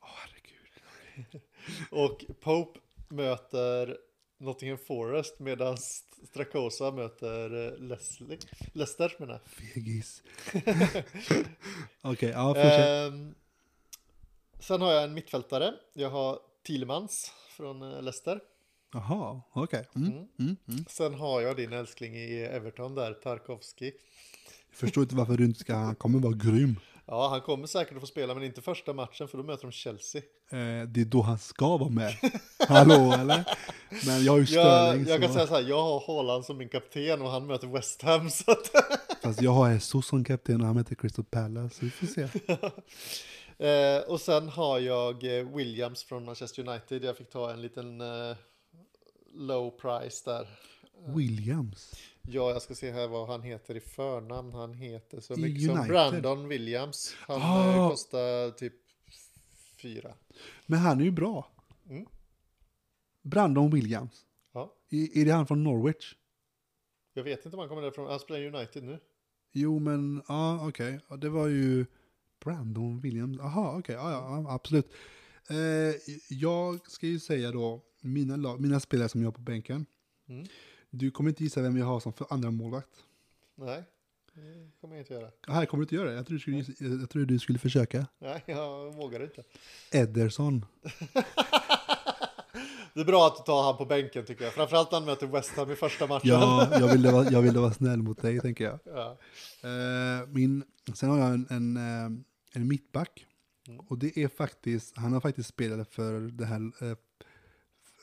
Åh, 0.00 0.08
herregud. 0.12 1.42
Och 1.90 2.24
Pope 2.40 2.80
möter 3.08 3.98
Nottingham 4.38 4.78
Forest 4.78 5.38
medan 5.38 5.76
Strakosa 6.30 6.90
möter 6.90 7.66
eh, 7.72 7.78
Leslie, 7.78 8.38
Leicester 8.72 9.16
menar 9.18 9.32
jag. 9.34 9.42
Fegis. 9.50 10.22
Okej, 12.02 12.28
ja, 12.30 12.54
fortsätt. 12.54 12.88
Ehm, 13.12 13.34
sen 14.60 14.80
har 14.80 14.92
jag 14.92 15.04
en 15.04 15.14
mittfältare. 15.14 15.74
Jag 15.92 16.10
har 16.10 16.38
Thielemans 16.66 17.32
från 17.56 17.82
eh, 17.82 18.02
Leicester. 18.02 18.40
Jaha, 18.92 19.40
okej. 19.52 19.88
Mm. 19.96 20.08
Mm. 20.12 20.26
Mm. 20.38 20.56
Mm. 20.68 20.84
Sen 20.88 21.14
har 21.14 21.40
jag 21.40 21.56
din 21.56 21.72
älskling 21.72 22.16
i 22.16 22.40
Everton 22.42 22.94
där, 22.94 23.12
Tarkovski. 23.12 23.92
Jag 24.70 24.78
förstår 24.78 25.02
inte 25.02 25.14
varför 25.14 25.36
du 25.36 25.44
inte 25.44 25.60
ska, 25.60 25.74
han 25.74 25.94
kommer 25.94 26.18
vara 26.18 26.32
grym. 26.32 26.76
Ja, 27.06 27.28
han 27.28 27.40
kommer 27.40 27.66
säkert 27.66 27.94
att 27.94 28.00
få 28.00 28.06
spela, 28.06 28.34
men 28.34 28.42
inte 28.44 28.62
första 28.62 28.92
matchen 28.92 29.28
för 29.28 29.38
då 29.38 29.44
möter 29.44 29.62
de 29.62 29.72
Chelsea. 29.72 30.22
Eh, 30.50 30.88
det 30.88 31.00
är 31.00 31.04
då 31.04 31.22
han 31.22 31.38
ska 31.38 31.76
vara 31.76 31.90
med. 31.90 32.14
Hallå 32.68 33.12
eller? 33.12 33.44
Men 34.06 34.24
jag 34.24 34.32
har 34.32 34.38
ju 34.38 34.44
Jag, 34.44 34.88
Sterling. 34.94 35.06
jag 35.08 35.20
kan 35.20 35.28
så, 35.28 35.34
säga 35.34 35.46
så 35.46 35.54
här, 35.54 35.62
jag 35.62 35.82
har 35.82 36.04
Haaland 36.06 36.44
som 36.44 36.58
min 36.58 36.68
kapten 36.68 37.22
och 37.22 37.30
han 37.30 37.46
möter 37.46 37.66
West 37.66 38.02
Ham. 38.02 38.30
Så 38.30 38.50
att, 38.50 38.70
Fast 39.22 39.42
jag 39.42 39.50
har 39.50 39.72
Jesus 39.72 40.06
som 40.06 40.24
kapten 40.24 40.60
och 40.60 40.66
han 40.66 40.76
heter 40.76 40.94
Crystal 40.94 41.24
Palace. 41.24 41.74
Så 41.74 41.84
vi 41.84 41.90
får 41.90 42.06
se. 42.06 42.28
eh, 43.68 44.02
och 44.10 44.20
sen 44.20 44.48
har 44.48 44.78
jag 44.78 45.38
eh, 45.38 45.54
Williams 45.56 46.04
från 46.04 46.24
Manchester 46.24 46.68
United. 46.68 47.04
Jag 47.04 47.16
fick 47.16 47.30
ta 47.30 47.52
en 47.52 47.62
liten 47.62 48.00
eh, 48.00 48.36
low 49.34 49.70
price 49.70 50.30
där. 50.30 50.48
Williams. 51.16 51.92
Ja, 52.22 52.50
jag 52.50 52.62
ska 52.62 52.74
se 52.74 52.90
här 52.90 53.08
vad 53.08 53.28
han 53.28 53.42
heter 53.42 53.74
i 53.74 53.80
förnamn. 53.80 54.52
Han 54.52 54.74
heter 54.74 55.20
så 55.20 55.36
mycket 55.36 55.62
som 55.62 55.70
United? 55.70 55.88
Brandon 55.90 56.48
Williams. 56.48 57.14
Han 57.20 57.40
Ah. 57.42 57.70
eh, 57.76 57.90
kostar 57.90 58.50
typ 58.50 58.72
fyra. 59.82 60.14
Men 60.66 60.78
han 60.78 61.00
är 61.00 61.04
ju 61.04 61.10
bra. 61.10 61.50
Mm. 61.88 62.06
Brandon 63.22 63.70
Williams. 63.70 64.26
Ja. 64.52 64.74
I, 64.88 65.20
är 65.20 65.24
det 65.24 65.32
han 65.32 65.46
från 65.46 65.64
Norwich? 65.64 66.14
Jag 67.14 67.24
vet 67.24 67.44
inte 67.44 67.56
om 67.56 67.60
han 67.60 67.68
kommer 67.68 67.82
därifrån. 67.82 68.06
Han 68.10 68.20
spelar 68.20 68.46
United 68.46 68.84
nu. 68.84 68.98
Jo, 69.52 69.78
men 69.78 70.22
ja, 70.28 70.68
okej. 70.68 71.00
Ja, 71.08 71.16
Det 71.16 71.28
var 71.28 71.46
ju 71.48 71.86
Brandon 72.44 73.00
Williams. 73.00 73.40
Aha, 73.40 73.78
okej. 73.78 73.94
Ja, 73.94 74.10
ja, 74.12 74.42
ja, 74.44 74.54
absolut. 74.54 74.92
Eh, 75.50 75.56
jag 76.28 76.90
ska 76.90 77.06
ju 77.06 77.20
säga 77.20 77.50
då, 77.52 77.82
mina, 78.00 78.36
lag, 78.36 78.60
mina 78.60 78.80
spelare 78.80 79.08
som 79.08 79.20
jag 79.20 79.26
har 79.28 79.32
på 79.32 79.40
bänken. 79.40 79.86
Mm. 80.28 80.46
Du 80.90 81.10
kommer 81.10 81.30
inte 81.30 81.44
gissa 81.44 81.62
vem 81.62 81.76
jag 81.76 81.86
har 81.86 82.00
som 82.00 82.12
för 82.12 82.26
andra 82.30 82.50
målvakt. 82.50 82.90
Nej, 83.54 83.82
det 84.34 84.70
kommer 84.80 84.94
jag 84.94 85.02
inte 85.02 85.14
göra. 85.14 85.30
Här 85.48 85.66
kommer 85.66 85.80
du 85.80 85.84
inte 85.84 85.94
göra 85.94 86.10
det. 86.10 86.16
Jag 86.16 86.26
tror 86.26 86.34
du 86.34 86.40
skulle, 86.40 86.56
gissa- 86.56 86.84
jag 87.00 87.10
tror 87.10 87.24
du 87.24 87.38
skulle 87.38 87.58
försöka. 87.58 88.06
Nej, 88.18 88.42
jag 88.46 88.94
vågar 88.94 89.22
inte. 89.22 89.42
Ederson. 89.92 90.66
Det 92.94 93.00
är 93.00 93.04
bra 93.04 93.26
att 93.26 93.36
du 93.36 93.42
tar 93.42 93.62
han 93.62 93.76
på 93.76 93.84
bänken 93.84 94.24
tycker 94.24 94.44
jag. 94.44 94.52
Framförallt 94.54 94.90
när 94.90 94.98
han 94.98 95.06
möter 95.06 95.26
West 95.26 95.50
Ham 95.50 95.70
i 95.70 95.76
första 95.76 96.06
matchen. 96.06 96.28
Ja, 96.30 96.68
jag 96.80 96.92
ville, 96.92 97.12
vara, 97.12 97.30
jag 97.30 97.42
ville 97.42 97.58
vara 97.58 97.72
snäll 97.72 98.02
mot 98.02 98.22
dig, 98.22 98.40
tänker 98.40 98.64
jag. 98.64 98.78
Ja. 98.84 99.18
Eh, 99.62 100.28
min, 100.28 100.64
sen 100.94 101.10
har 101.10 101.18
jag 101.18 101.28
en, 101.34 101.46
en, 101.50 101.76
eh, 101.76 102.10
en 102.56 102.68
mittback. 102.68 103.26
Mm. 103.68 103.80
Och 103.80 103.98
det 103.98 104.18
är 104.18 104.28
faktiskt, 104.28 104.96
han 104.96 105.12
har 105.12 105.20
faktiskt 105.20 105.48
spelat 105.48 105.88
för 105.88 106.20
det 106.20 106.44
här, 106.44 106.72
eh, 106.80 106.90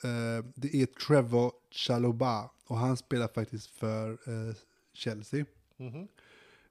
eh, 0.04 0.46
det 0.56 0.76
är 0.76 0.86
Trevor 0.86 1.52
Chalobah. 1.72 2.52
Och 2.66 2.78
han 2.78 2.98
spelar 2.98 3.28
faktiskt 3.28 3.68
för 3.68 4.12
eh, 4.12 4.56
Chelsea. 4.94 5.46
Mhm. 5.78 6.08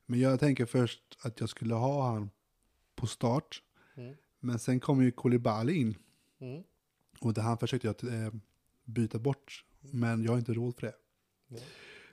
Men 0.06 0.20
jag 0.20 0.40
tänker 0.40 0.66
först 0.66 1.18
att 1.22 1.40
jag 1.40 1.48
skulle 1.48 1.74
ha 1.74 2.10
han 2.10 2.30
på 2.94 3.06
start. 3.06 3.62
Mm. 3.94 4.16
Men 4.40 4.58
sen 4.58 4.80
kom 4.80 5.02
ju 5.02 5.10
Koulibaly 5.10 5.74
in. 5.74 5.94
Mm. 6.40 6.62
Och 7.20 7.34
det 7.34 7.42
han 7.42 7.58
försökte 7.58 7.86
jag 7.86 8.24
eh, 8.24 8.32
byta 8.84 9.18
bort. 9.18 9.64
Men 9.80 10.22
jag 10.22 10.32
har 10.32 10.38
inte 10.38 10.52
råd 10.52 10.74
för 10.74 10.86
det. 10.86 10.94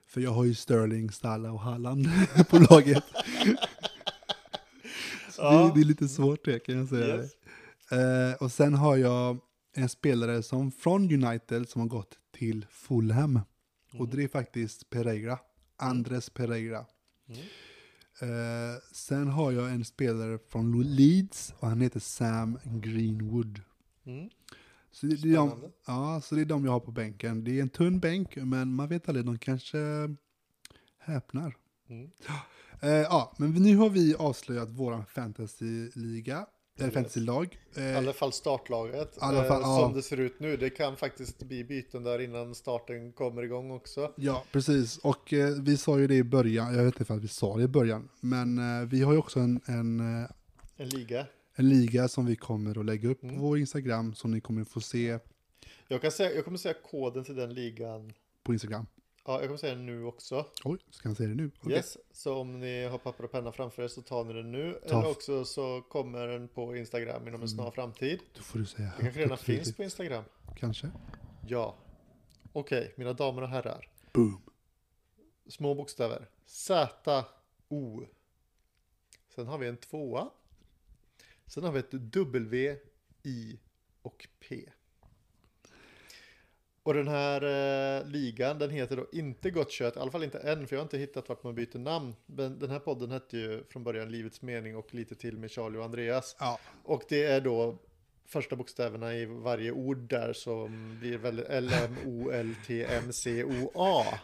För 0.05 0.21
jag 0.21 0.31
har 0.31 0.43
ju 0.43 0.55
Sterling, 0.55 1.11
Salah 1.11 1.53
och 1.53 1.59
Haaland 1.59 2.07
på 2.49 2.59
laget. 2.59 3.03
Ja. 5.37 5.71
det, 5.75 5.81
är 5.81 5.85
lite 5.85 6.07
svårt 6.07 6.45
det 6.45 6.59
kan 6.59 6.77
jag 6.77 6.87
säga. 6.87 7.17
Yes. 7.17 7.31
Eh, 7.91 8.43
och 8.43 8.51
sen 8.51 8.73
har 8.73 8.97
jag 8.97 9.37
en 9.73 9.89
spelare 9.89 10.43
som 10.43 10.71
från 10.71 11.23
United 11.23 11.69
som 11.69 11.81
har 11.81 11.87
gått 11.87 12.17
till 12.31 12.65
Fulham. 12.69 13.39
Och 13.99 14.07
det 14.07 14.23
är 14.23 14.27
faktiskt 14.27 14.89
Pereira. 14.89 15.39
Andres 15.77 16.29
Pereira. 16.29 16.85
Mm. 17.29 17.41
Eh, 18.21 18.77
sen 18.91 19.27
har 19.27 19.51
jag 19.51 19.71
en 19.71 19.85
spelare 19.85 20.39
från 20.49 20.83
Leeds 20.83 21.53
och 21.59 21.67
han 21.67 21.81
heter 21.81 21.99
Sam 21.99 22.59
Greenwood. 22.63 23.61
Mm. 24.05 24.29
Så 24.91 25.05
det, 25.05 25.15
det, 25.15 25.29
är 25.29 25.35
de, 25.35 25.71
ja, 25.87 26.21
så 26.21 26.35
det 26.35 26.41
är 26.41 26.45
de 26.45 26.65
jag 26.65 26.71
har 26.71 26.79
på 26.79 26.91
bänken. 26.91 27.43
Det 27.43 27.57
är 27.57 27.61
en 27.61 27.69
tunn 27.69 27.99
bänk, 27.99 28.35
men 28.35 28.73
man 28.73 28.89
vet 28.89 29.09
aldrig, 29.09 29.25
de 29.25 29.39
kanske 29.39 29.77
häpnar. 30.97 31.55
Mm. 31.89 32.11
Eh, 32.81 32.89
ja, 32.89 33.33
men 33.37 33.51
nu 33.53 33.75
har 33.75 33.89
vi 33.89 34.15
avslöjat 34.15 34.69
våran 34.69 35.05
fantasyliga, 35.05 36.45
eller 36.77 36.85
Yes. 36.87 36.93
fantasylag. 36.93 37.59
I 37.75 37.79
Eh, 37.79 37.97
alla 37.97 38.13
fall 38.13 38.33
startlaget. 38.33 39.17
Alla 39.19 39.43
fall, 39.43 39.61
eh, 39.61 39.67
ja. 39.67 39.79
Som 39.81 39.93
det 39.93 40.01
ser 40.03 40.17
ut 40.19 40.39
nu. 40.39 40.57
Det 40.57 40.69
kan 40.69 40.95
faktiskt 40.97 41.43
bli 41.43 41.63
byten 41.63 42.03
där 42.03 42.19
innan 42.21 42.55
starten 42.55 43.11
kommer 43.11 43.43
igång 43.43 43.71
också. 43.71 44.13
ja, 44.17 44.43
precis. 44.51 44.97
Och 44.97 45.33
eh, 45.33 45.49
vi 45.61 45.77
sa 45.77 45.99
ju 45.99 46.07
det 46.07 46.15
i 46.15 46.23
början, 46.23 46.75
jag 46.75 46.83
vet 46.83 46.99
inte 46.99 47.13
om 47.13 47.19
vi 47.19 47.27
sa 47.27 47.57
det 47.57 47.63
i 47.63 47.67
början, 47.67 48.09
men 48.19 48.57
eh, 48.81 48.87
vi 48.87 49.01
har 49.01 49.11
ju 49.13 49.17
också 49.19 49.39
en, 49.39 49.61
en, 49.65 49.99
eh, 50.23 50.29
En 50.77 50.89
liga. 50.89 51.25
en 51.55 51.69
liga 51.69 52.07
som 52.07 52.25
vi 52.25 52.35
kommer 52.35 52.79
att 52.79 52.85
lägga 52.85 53.09
upp 53.09 53.23
Mm. 53.23 53.35
på 53.35 53.41
vår 53.41 53.57
Instagram, 53.57 54.13
som 54.15 54.31
ni 54.31 54.41
kommer 54.41 54.63
få 54.63 54.81
se 54.81 55.19
Jag, 55.87 56.01
kan 56.01 56.11
säga, 56.11 56.33
jag 56.35 56.45
kommer 56.45 56.57
säga 56.57 56.75
koden 56.91 57.23
till 57.23 57.35
den 57.35 57.53
ligan. 57.53 58.13
på 58.43 58.53
Instagram. 58.53 58.85
Ja, 59.27 59.33
jag 59.33 59.43
kommer 59.43 59.57
säga 59.57 59.75
den 59.75 59.85
nu 59.85 60.03
också. 60.03 60.45
Oj, 60.63 60.77
ska 60.89 61.09
jag 61.09 61.17
säga 61.17 61.29
det 61.29 61.35
nu? 61.35 61.51
Okej. 61.61 61.73
Yes, 61.77 61.97
så 62.11 62.35
om 62.35 62.59
ni 62.59 62.83
har 62.85 62.97
papper 62.97 63.23
och 63.23 63.31
penna 63.31 63.51
framför 63.51 63.83
er 63.83 63.87
så 63.87 64.01
tar 64.01 64.23
ni 64.23 64.33
den 64.33 64.51
nu. 64.51 64.73
Ta- 64.87 64.99
Eller 64.99 65.09
också 65.11 65.45
så 65.45 65.81
kommer 65.81 66.27
den 66.27 66.47
på 66.47 66.75
Instagram 66.75 67.27
inom 67.27 67.41
en 67.41 67.49
snar 67.49 67.71
framtid. 67.71 68.19
Då 68.37 68.41
får 68.43 68.59
du 68.59 68.65
säga 68.65 68.93
Det 68.97 69.03
kanske 69.03 69.19
redan 69.21 69.37
finns 69.37 69.75
på 69.75 69.83
Instagram. 69.83 70.23
Kanske. 70.57 70.91
Ja. 71.47 71.75
Okej, 72.53 72.93
mina 72.97 73.13
damer 73.13 73.41
och 73.41 73.49
herrar. 73.49 73.89
Boom. 74.13 74.41
Små 75.47 75.75
bokstäver. 75.75 76.29
Z, 76.45 77.25
O. 77.67 78.03
Sen 79.35 79.47
har 79.47 79.57
vi 79.57 79.67
en 79.67 79.77
tvåa. 79.77 80.29
Sen 81.45 81.63
har 81.63 81.71
vi 81.71 81.79
ett 81.79 81.91
W, 81.91 82.77
I 83.23 83.59
och 84.01 84.27
P. 84.49 84.69
Och 86.87 86.93
den 86.93 87.07
här 87.07 87.41
eh, 87.41 88.07
ligan, 88.07 88.59
den 88.59 88.69
heter 88.69 88.97
då 88.97 89.05
inte 89.11 89.49
Gott 89.49 89.71
Kött, 89.71 89.95
i 89.95 89.99
alla 89.99 90.11
fall 90.11 90.23
inte 90.23 90.39
än, 90.39 90.67
för 90.67 90.75
jag 90.75 90.79
har 90.79 90.85
inte 90.85 90.97
hittat 90.97 91.29
vart 91.29 91.43
man 91.43 91.55
byter 91.55 91.77
namn. 91.77 92.15
Men 92.25 92.59
den 92.59 92.69
här 92.69 92.79
podden 92.79 93.11
hette 93.11 93.37
ju 93.37 93.63
från 93.69 93.83
början 93.83 94.11
Livets 94.11 94.41
Mening 94.41 94.75
och 94.75 94.93
lite 94.93 95.15
till 95.15 95.37
med 95.37 95.51
Charlie 95.51 95.77
och 95.77 95.85
Andreas. 95.85 96.35
Ja, 96.39 96.59
Och 96.83 97.03
det 97.09 97.23
är 97.23 97.41
då 97.41 97.77
första 98.25 98.55
bokstäverna 98.55 99.15
i 99.15 99.25
varje 99.25 99.71
ord 99.71 99.97
där 99.97 100.33
som 100.33 100.97
blir 100.99 101.17
väldigt 101.17 101.45
L, 101.49 101.71
M, 101.83 101.95
O, 102.05 102.31
L, 102.31 102.55
T, 102.67 102.85
M, 102.85 103.13
C, 103.13 103.43
O, 103.43 103.71
A. 103.75 104.05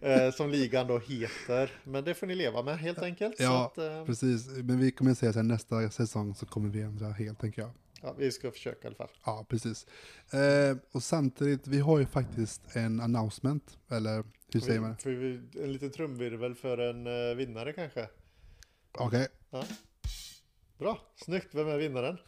Eh, 0.00 0.30
som 0.30 0.50
ligan 0.50 0.86
då 0.86 0.98
heter. 0.98 1.70
Men 1.84 2.04
det 2.04 2.14
får 2.14 2.26
ni 2.26 2.34
leva 2.34 2.62
med 2.62 2.78
helt 2.78 2.98
enkelt. 2.98 3.34
Ja. 3.38 3.66
Att, 3.66 3.78
eh, 3.78 4.04
precis. 4.04 4.46
Men 4.48 4.78
vi 4.78 4.90
kommer 4.90 5.14
säga 5.14 5.32
så 5.32 5.38
här, 5.38 5.44
nästa 5.44 5.90
säsong 5.90 6.34
så 6.34 6.46
kommer 6.46 6.70
vi 6.70 6.80
ändra 6.80 7.10
helt, 7.10 7.40
tänker 7.40 7.62
jag. 7.62 7.70
Ja, 8.04 8.12
vi 8.18 8.32
ska 8.32 8.50
försöka 8.50 8.80
i 8.82 8.86
alla 8.86 8.96
fall. 8.96 9.08
Ja, 9.24 9.46
precis. 9.48 9.86
Eh, 10.32 10.76
och 10.92 11.02
samtidigt, 11.02 11.66
vi 11.66 11.78
har 11.78 11.98
ju 11.98 12.06
faktiskt 12.06 12.76
en 12.76 13.00
announcement, 13.00 13.78
eller 13.90 14.24
hur 14.52 14.60
säger 14.60 14.80
man? 14.80 14.96
Får 14.96 15.10
vi 15.10 15.40
en 15.62 15.72
liten 15.72 15.90
trumvirvel 15.90 16.54
för 16.54 16.78
en 16.78 17.06
eh, 17.06 17.34
vinnare 17.36 17.72
kanske? 17.72 18.08
Okej. 18.92 19.28
Bra, 20.78 20.98
snyggt. 21.16 21.48
Vem 21.54 21.68
är 21.68 21.78
vinnaren? 21.78 22.18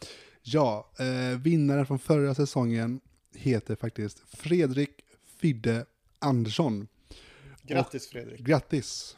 Ja, 0.41 0.91
eh, 0.99 1.39
vinnaren 1.39 1.85
från 1.85 1.99
förra 1.99 2.35
säsongen 2.35 3.01
heter 3.33 3.75
faktiskt 3.75 4.23
Fredrik 4.29 5.01
Fidde 5.25 5.85
Andersson. 6.19 6.87
Grattis 7.63 8.09
Fredrik. 8.09 8.39
Grattis! 8.39 9.17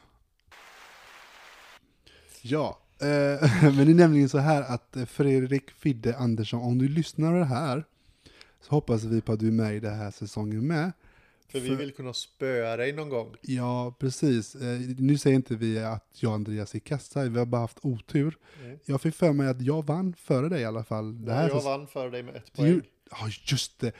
Ja, 2.42 2.80
men 3.62 3.86
det 3.86 3.92
är 3.92 3.96
nämligen 3.96 4.30
så 4.30 4.38
här 4.38 4.62
att 4.62 4.96
eh, 4.98 5.06
Fredrik 5.06 5.72
Fidde 5.72 6.18
Andersson, 6.18 6.62
om 6.62 6.78
du 6.78 6.88
lyssnar 6.88 7.32
på 7.32 7.38
det 7.38 7.46
här, 7.46 7.84
så 8.62 8.72
hoppas 8.72 9.04
vi 9.04 9.22
på 9.22 9.32
att 9.32 9.40
du 9.40 9.48
är 9.48 9.52
med 9.52 9.76
i 9.76 9.80
den 9.80 9.98
här 9.98 10.12
säsongen 10.12 10.68
med. 10.68 10.92
För 11.52 11.60
vi 11.60 11.68
För- 11.70 11.76
vill 11.76 11.92
kunna 11.94 12.14
spöa 12.14 12.78
dig 12.78 12.94
någon 12.94 13.10
gång. 13.10 13.36
Ja, 13.42 13.96
precis. 14.00 14.56
Eh, 14.56 14.80
nu 14.98 15.18
säger 15.18 15.36
inte 15.36 15.56
vi 15.56 15.80
att 15.80 16.06
jag 16.20 16.30
och 16.30 16.36
Andreas 16.36 16.76
är 16.76 16.80
kassa, 16.80 17.24
vi 17.24 17.40
har 17.40 17.46
bara 17.46 17.62
haft 17.62 17.78
otur. 17.82 18.38
Mm. 18.66 18.80
Jag 18.86 19.02
fick 19.02 19.16
för 19.16 19.34
mig 19.34 19.48
att 19.48 19.62
jag 19.62 19.86
vann 19.86 20.14
före 20.18 20.50
dig 20.50 20.62
i 20.62 20.66
alla 20.66 20.84
fall. 20.84 21.26
Det 21.26 21.34
här 21.34 21.48
jag 21.50 21.58
säs- 21.58 21.66
vann 21.66 21.88
för 21.88 22.10
dig 22.12 22.24
med 22.24 22.36
ett 22.36 22.54
poäng. 22.54 22.82
Ja, 23.12 23.18
just 23.46 23.80
det. 23.80 23.92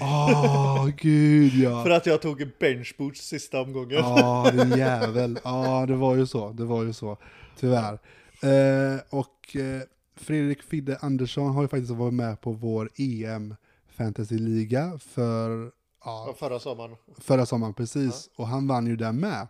Åh, 0.00 0.88
gud 0.98 1.54
ja. 1.54 1.82
För 1.82 1.90
att 1.90 2.06
jag 2.06 2.22
tog 2.22 2.50
benchboots 2.60 3.20
sista 3.28 3.60
omgången. 3.60 3.98
Ja, 3.98 4.50
din 4.52 4.78
jävel. 4.78 5.38
Ja, 5.44 5.84
det 5.88 5.94
var 5.96 6.16
ju 6.16 6.26
så. 6.26 6.50
Det 6.52 6.64
var 6.64 6.82
ju 6.84 6.92
så. 6.92 7.18
Tyvärr. 7.60 7.98
Eh, 8.44 9.00
och 9.10 9.56
eh, 9.56 9.82
Fredrik 10.16 10.62
Fidde 10.62 10.96
Andersson 11.00 11.50
har 11.54 11.62
ju 11.62 11.68
faktiskt 11.68 11.90
varit 11.90 12.14
med 12.14 12.40
på 12.40 12.52
vår 12.52 12.90
EM 12.96 13.54
Fantasy-liga 13.88 14.98
för 14.98 15.70
Ja, 16.04 16.24
ja, 16.26 16.34
förra 16.38 16.58
sommaren. 16.58 16.96
förra 17.18 17.46
sommaren, 17.46 17.74
precis. 17.74 18.30
Och 18.36 18.46
han 18.48 18.66
vann 18.66 18.86
ju 18.86 18.96
där 18.96 19.12
med. 19.12 19.48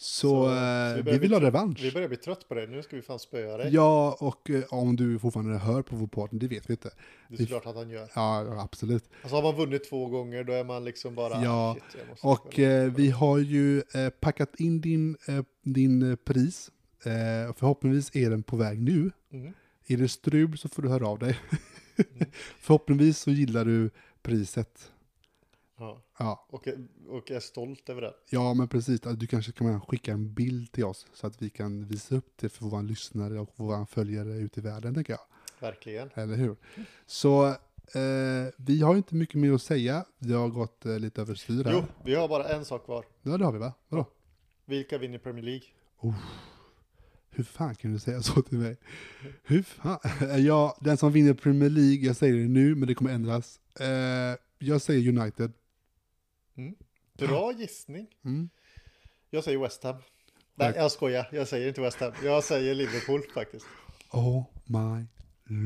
Så, 0.00 0.28
Så- 0.28 0.54
eh, 0.54 0.94
vi 0.96 1.02
vi, 1.02 1.10
vill 1.10 1.20
bli 1.20 1.34
ha 1.34 1.40
revansch. 1.40 1.80
Vi 1.82 1.92
börjar 1.92 2.08
bli 2.08 2.16
trött 2.16 2.48
på 2.48 2.54
det. 2.54 2.66
Nu 2.66 2.82
ska 2.82 2.96
vi 2.96 3.02
fan 3.02 3.18
spöa 3.18 3.56
dig. 3.56 3.74
Ja, 3.74 4.16
och 4.20 4.50
eh, 4.50 4.62
om 4.70 4.96
du 4.96 5.18
fortfarande 5.18 5.58
hör 5.58 5.82
på 5.82 5.96
vår 5.96 6.06
podd, 6.06 6.28
det 6.32 6.48
vet 6.48 6.70
vi 6.70 6.72
inte. 6.74 6.90
Det 7.28 7.42
är 7.42 7.46
klart 7.46 7.66
att 7.66 7.76
han 7.76 7.90
gör. 7.90 8.10
Ja, 8.14 8.44
ja, 8.44 8.62
absolut. 8.62 9.04
Alltså 9.22 9.36
har 9.36 9.42
man 9.42 9.56
vunnit 9.56 9.88
två 9.90 10.06
gånger 10.06 10.44
då 10.44 10.52
är 10.52 10.64
man 10.64 10.84
liksom 10.84 11.14
bara... 11.14 11.44
Ja, 11.44 11.76
shit, 11.92 12.02
Och 12.22 12.58
eh, 12.58 12.92
vi 12.92 13.10
har 13.10 13.38
ju 13.38 13.78
eh, 13.78 14.08
packat 14.20 14.60
in 14.60 14.80
din, 14.80 15.16
eh, 15.28 15.42
din 15.62 16.16
pris. 16.24 16.70
Eh, 17.02 17.54
förhoppningsvis 17.56 18.16
är 18.16 18.30
den 18.30 18.42
på 18.42 18.56
väg 18.56 18.82
nu. 18.82 19.10
Mm. 19.30 19.52
Är 19.86 19.96
det 19.96 20.08
strul 20.08 20.58
så 20.58 20.68
får 20.68 20.82
du 20.82 20.88
höra 20.88 21.08
av 21.08 21.18
dig. 21.18 21.38
Mm. 21.96 22.30
förhoppningsvis 22.60 23.18
så 23.18 23.30
gillar 23.30 23.64
du 23.64 23.90
priset. 24.22 24.92
Ja. 25.78 26.02
Ja, 26.18 26.46
Och, 26.50 26.68
och 27.08 27.30
är 27.30 27.40
stolt 27.40 27.88
över 27.88 28.02
det. 28.02 28.14
ja 28.30 28.54
men 28.54 28.68
precis. 28.68 29.00
Du 29.00 29.26
kanske 29.26 29.52
kan 29.52 29.80
skicka 29.80 30.12
en 30.12 30.34
bild 30.34 30.72
till 30.72 30.84
oss 30.84 31.06
så 31.12 31.26
att 31.26 31.42
vi 31.42 31.50
kan 31.50 31.84
visa 31.86 32.14
upp 32.14 32.32
det 32.36 32.48
för 32.48 32.64
våra 32.64 32.82
lyssnare 32.82 33.38
och 33.40 33.52
våra 33.56 33.86
följare 33.86 34.32
ute 34.36 34.60
i 34.60 34.62
världen, 34.62 34.94
tänker 34.94 35.12
jag. 35.12 35.20
Verkligen. 35.60 36.10
Eller 36.14 36.36
hur? 36.36 36.56
Så 37.06 37.46
eh, 37.46 38.52
vi 38.56 38.80
har 38.82 38.96
inte 38.96 39.14
mycket 39.14 39.34
mer 39.34 39.52
att 39.52 39.62
säga. 39.62 40.04
Vi 40.18 40.32
har 40.32 40.48
gått 40.48 40.86
eh, 40.86 40.98
lite 40.98 41.20
överstyr 41.20 41.64
här. 41.64 41.72
Jo, 41.72 41.84
vi 42.04 42.14
har 42.14 42.28
bara 42.28 42.48
en 42.48 42.64
sak 42.64 42.84
kvar. 42.84 43.04
Ja, 43.22 43.36
det 43.38 43.44
har 43.44 43.52
vi 43.52 43.58
va? 43.58 43.72
Vadå? 43.88 44.06
Vilka 44.64 44.98
vinner 44.98 45.18
Premier 45.18 45.44
League? 45.44 46.14
Hur 47.38 47.44
fan 47.44 47.74
kan 47.74 47.92
du 47.92 47.98
säga 47.98 48.22
så 48.22 48.42
till 48.42 48.58
mig? 48.58 48.76
Hur 49.42 49.62
fan? 49.62 49.98
Ja, 50.44 50.78
den 50.80 50.96
som 50.96 51.12
vinner 51.12 51.34
Premier 51.34 51.70
League, 51.70 52.06
jag 52.06 52.16
säger 52.16 52.34
det 52.34 52.48
nu, 52.48 52.74
men 52.74 52.88
det 52.88 52.94
kommer 52.94 53.10
ändras. 53.10 53.60
Eh, 53.80 53.86
jag 54.58 54.80
säger 54.80 55.08
United. 55.08 55.52
Bra 57.18 57.52
gissning. 57.52 58.06
Mm. 58.24 58.48
Jag 59.30 59.44
säger 59.44 59.58
West 59.58 59.82
Ham. 59.82 59.96
Nej, 60.54 60.72
jag 60.76 60.92
skojar. 60.92 61.28
Jag 61.32 61.48
säger 61.48 61.68
inte 61.68 61.80
West 61.80 62.00
Ham. 62.00 62.12
Jag 62.24 62.44
säger 62.44 62.74
Liverpool 62.74 63.22
faktiskt. 63.34 63.66
Oh 64.10 64.44
my 64.64 65.06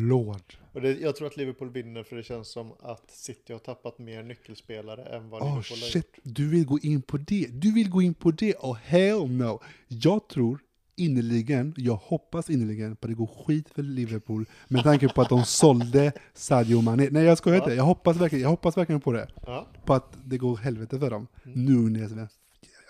lord. 0.09 0.57
Och 0.73 0.81
det, 0.81 1.01
jag 1.01 1.17
tror 1.17 1.27
att 1.27 1.37
Liverpool 1.37 1.71
vinner 1.71 2.03
för 2.03 2.17
det 2.17 2.23
känns 2.23 2.49
som 2.49 2.73
att 2.81 3.11
City 3.11 3.53
har 3.53 3.61
tappat 3.61 3.99
mer 3.99 4.23
nyckelspelare 4.23 5.05
än 5.05 5.31
vad 5.31 5.43
Oh 5.43 5.49
Liverpool 5.49 5.79
har 5.79 5.89
shit, 5.89 6.19
du 6.23 6.49
vill 6.49 6.67
gå 6.67 6.79
in 6.79 7.03
på 7.03 7.17
det. 7.17 7.47
Du 7.53 7.73
vill 7.73 7.91
gå 7.91 8.03
in 8.03 8.15
på 8.15 8.31
det. 8.31 8.55
Oh 8.55 8.77
hell 8.77 9.31
no. 9.31 9.61
Jag 9.89 10.29
tror 10.29 10.59
innerligen, 10.97 11.75
jag 11.77 11.95
hoppas 11.97 12.51
innerligen 12.51 12.97
på 12.97 13.07
att 13.07 13.11
det 13.11 13.15
går 13.15 13.45
skit 13.47 13.69
för 13.71 13.83
Liverpool 13.83 14.47
med 14.69 14.83
tanke 14.83 15.09
på 15.09 15.23
att 15.23 15.29
de 15.29 15.45
sålde 15.45 16.13
Sadio 16.35 16.81
Mané. 16.81 17.09
Nej 17.11 17.25
jag 17.25 17.39
skojar 17.39 17.57
Ja. 17.59 17.63
inte, 17.65 17.75
jag 17.75 17.85
hoppas, 17.85 18.17
verkligen, 18.17 18.43
jag 18.43 18.49
hoppas 18.49 18.77
verkligen 18.77 19.01
på 19.01 19.13
det. 19.13 19.29
Ja, 19.47 19.67
på 19.85 19.95
att 19.95 20.19
det 20.25 20.39
går 20.39 20.57
helvete 20.57 20.99
för 20.99 21.11
dem. 21.11 21.27
Mm. 21.45 21.65
Nunes, 21.65 22.13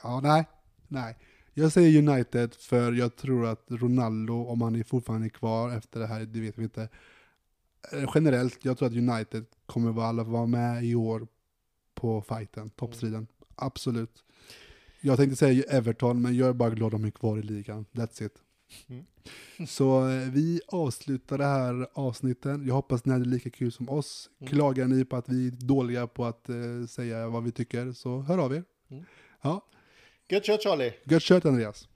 ja 0.03 0.21
nej, 0.21 0.45
nej. 0.89 1.17
Jag 1.55 1.73
säger 1.73 2.09
United 2.09 2.55
för 2.55 2.93
jag 2.93 3.17
tror 3.17 3.47
att 3.47 3.65
Ronaldo, 3.69 4.45
om 4.45 4.61
han 4.63 4.77
är 4.77 4.85
fortfarande 4.85 5.29
kvar 5.29 5.71
efter 5.77 6.01
det 6.01 6.07
här, 6.07 6.21
det 6.21 6.41
vet 6.41 6.59
vi 6.59 6.63
inte. 6.63 6.89
Eh, 7.93 8.11
Generellt, 8.15 8.65
jag 8.65 8.79
tror 8.79 8.89
att 8.89 8.95
United 8.95 9.45
kommer 9.67 9.93
vara, 9.93 10.47
med 10.47 10.85
i 10.85 10.95
år 10.95 11.27
på 11.95 12.23
fighten, 12.23 12.71
toppstriden. 12.71 13.27
Absolut. 13.55 14.25
Jag 15.05 15.17
tänkte 15.17 15.37
säga 15.37 15.65
Everton, 15.69 16.23
men 16.23 16.37
jag 16.37 16.49
är 16.49 16.53
bara 16.53 16.71
glad 16.71 16.91
de 16.91 17.05
är 17.05 17.11
kvar 17.11 17.39
i 17.39 17.43
ligan. 17.43 17.85
That's 17.93 18.27
it. 18.27 18.33
Mm. 18.89 19.05
Så 19.69 20.09
eh, 20.09 20.31
vi 20.31 20.61
avslutar 20.69 21.39
det 21.39 21.45
här 21.45 21.87
avsnitten. 21.93 22.67
Jag 22.67 22.75
hoppas 22.75 23.05
ni 23.05 23.13
hade 23.13 23.25
lika 23.25 23.51
kul 23.51 23.73
som 23.73 23.89
oss. 23.89 24.31
Mm. 24.41 24.53
Klagar 24.53 24.87
ni 24.87 25.05
på 25.05 25.17
att 25.17 25.29
vi 25.29 25.47
är 25.47 25.51
dåliga 25.51 26.07
på 26.07 26.25
att 26.25 26.49
eh, 26.49 26.55
säga 26.89 27.29
vad 27.29 27.45
vi 27.45 27.53
tycker, 27.53 27.93
så 27.93 28.21
hör 28.21 28.39
av 28.39 28.55
er. 28.55 28.65
Mm. 28.91 29.05
Ja, 29.43 29.67
Good 30.31 30.47
shot 30.47 30.63
Charlie! 30.63 30.93
gött 31.05 31.23
kött 31.23 31.45
Andreas. 31.45 31.89